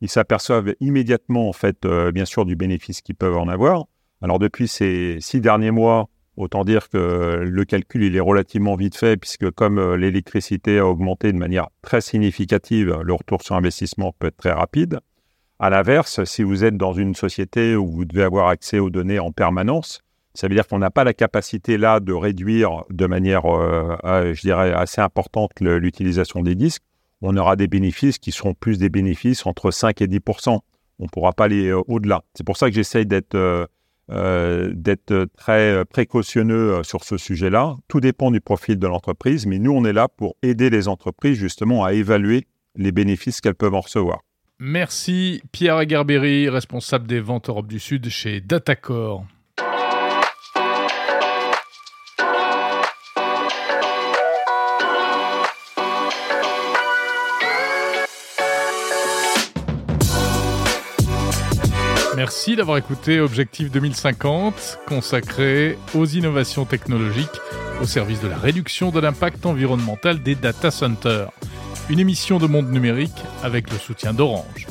ils 0.00 0.08
s'aperçoivent 0.08 0.74
immédiatement, 0.80 1.48
en 1.48 1.52
fait, 1.52 1.84
euh, 1.84 2.12
bien 2.12 2.24
sûr, 2.24 2.44
du 2.44 2.56
bénéfice 2.56 3.00
qu'ils 3.00 3.16
peuvent 3.16 3.36
en 3.36 3.48
avoir. 3.48 3.84
Alors, 4.22 4.38
depuis 4.38 4.68
ces 4.68 5.18
six 5.20 5.40
derniers 5.40 5.70
mois, 5.70 6.08
Autant 6.40 6.64
dire 6.64 6.88
que 6.88 7.42
le 7.44 7.64
calcul, 7.66 8.02
il 8.02 8.16
est 8.16 8.20
relativement 8.20 8.74
vite 8.74 8.96
fait, 8.96 9.18
puisque 9.18 9.50
comme 9.50 9.78
euh, 9.78 9.96
l'électricité 9.98 10.78
a 10.78 10.86
augmenté 10.86 11.32
de 11.32 11.36
manière 11.36 11.68
très 11.82 12.00
significative, 12.00 12.98
le 13.04 13.12
retour 13.12 13.42
sur 13.42 13.56
investissement 13.56 14.14
peut 14.18 14.28
être 14.28 14.38
très 14.38 14.52
rapide. 14.52 15.00
À 15.58 15.68
l'inverse, 15.68 16.24
si 16.24 16.42
vous 16.42 16.64
êtes 16.64 16.78
dans 16.78 16.94
une 16.94 17.14
société 17.14 17.76
où 17.76 17.90
vous 17.90 18.06
devez 18.06 18.22
avoir 18.22 18.48
accès 18.48 18.78
aux 18.78 18.88
données 18.88 19.18
en 19.18 19.32
permanence, 19.32 20.00
ça 20.32 20.48
veut 20.48 20.54
dire 20.54 20.66
qu'on 20.66 20.78
n'a 20.78 20.90
pas 20.90 21.04
la 21.04 21.12
capacité 21.12 21.76
là 21.76 22.00
de 22.00 22.14
réduire 22.14 22.84
de 22.88 23.04
manière, 23.04 23.44
euh, 23.44 24.32
je 24.32 24.40
dirais, 24.40 24.72
assez 24.72 25.02
importante 25.02 25.50
l'utilisation 25.60 26.40
des 26.40 26.54
disques. 26.54 26.84
On 27.22 27.36
aura 27.36 27.56
des 27.56 27.68
bénéfices 27.68 28.18
qui 28.18 28.32
seront 28.32 28.54
plus 28.54 28.78
des 28.78 28.88
bénéfices 28.88 29.46
entre 29.46 29.70
5 29.70 30.00
et 30.00 30.06
10% 30.06 30.58
On 30.98 31.04
ne 31.04 31.08
pourra 31.08 31.32
pas 31.32 31.44
aller 31.44 31.68
euh, 31.68 31.80
au-delà. 31.88 32.22
C'est 32.34 32.44
pour 32.44 32.56
ça 32.56 32.68
que 32.68 32.74
j'essaye 32.74 33.06
d'être 33.06 33.34
euh, 33.34 34.72
d'être 34.74 35.26
très 35.36 35.84
précautionneux 35.84 36.82
sur 36.82 37.04
ce 37.04 37.16
sujet-là. 37.16 37.76
Tout 37.86 38.00
dépend 38.00 38.32
du 38.32 38.40
profil 38.40 38.76
de 38.76 38.86
l'entreprise, 38.88 39.46
mais 39.46 39.60
nous, 39.60 39.70
on 39.70 39.84
est 39.84 39.92
là 39.92 40.08
pour 40.08 40.34
aider 40.42 40.68
les 40.68 40.88
entreprises 40.88 41.36
justement 41.36 41.84
à 41.84 41.92
évaluer 41.92 42.46
les 42.74 42.90
bénéfices 42.90 43.40
qu'elles 43.40 43.54
peuvent 43.54 43.74
en 43.74 43.80
recevoir. 43.80 44.22
Merci 44.58 45.42
Pierre 45.52 45.76
Agarberry, 45.76 46.48
responsable 46.48 47.06
des 47.06 47.20
ventes 47.20 47.48
Europe 47.48 47.66
du 47.66 47.78
Sud 47.78 48.08
chez 48.08 48.40
Datacor. 48.42 49.24
Merci 62.20 62.54
d'avoir 62.54 62.76
écouté 62.76 63.18
Objectif 63.18 63.70
2050, 63.70 64.80
consacré 64.86 65.78
aux 65.94 66.04
innovations 66.04 66.66
technologiques 66.66 67.40
au 67.80 67.86
service 67.86 68.20
de 68.20 68.28
la 68.28 68.36
réduction 68.36 68.90
de 68.90 69.00
l'impact 69.00 69.46
environnemental 69.46 70.22
des 70.22 70.34
data 70.34 70.70
centers. 70.70 71.30
Une 71.88 71.98
émission 71.98 72.36
de 72.36 72.46
monde 72.46 72.70
numérique 72.70 73.24
avec 73.42 73.72
le 73.72 73.78
soutien 73.78 74.12
d'Orange. 74.12 74.66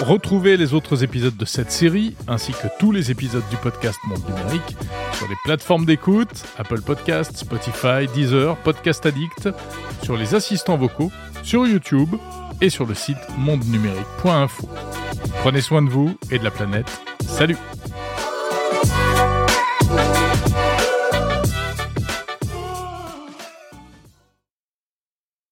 Retrouvez 0.00 0.56
les 0.56 0.74
autres 0.74 1.04
épisodes 1.04 1.36
de 1.36 1.44
cette 1.44 1.70
série, 1.70 2.16
ainsi 2.26 2.50
que 2.50 2.66
tous 2.80 2.90
les 2.90 3.12
épisodes 3.12 3.48
du 3.50 3.56
podcast 3.56 4.00
Monde 4.08 4.24
Numérique, 4.30 4.76
sur 5.12 5.28
les 5.28 5.36
plateformes 5.44 5.84
d'écoute, 5.84 6.44
Apple 6.58 6.82
Podcasts, 6.82 7.36
Spotify, 7.36 8.08
Deezer, 8.12 8.56
Podcast 8.56 9.06
Addict, 9.06 9.48
sur 10.02 10.16
les 10.16 10.34
assistants 10.34 10.76
vocaux, 10.76 11.12
sur 11.44 11.68
YouTube 11.68 12.16
et 12.60 12.70
sur 12.70 12.86
le 12.86 12.94
site 12.94 13.18
mondenumérique.info. 13.38 14.68
Prenez 15.40 15.60
soin 15.60 15.82
de 15.82 15.90
vous 15.90 16.16
et 16.30 16.38
de 16.38 16.44
la 16.44 16.50
planète. 16.50 17.00
Salut 17.20 17.56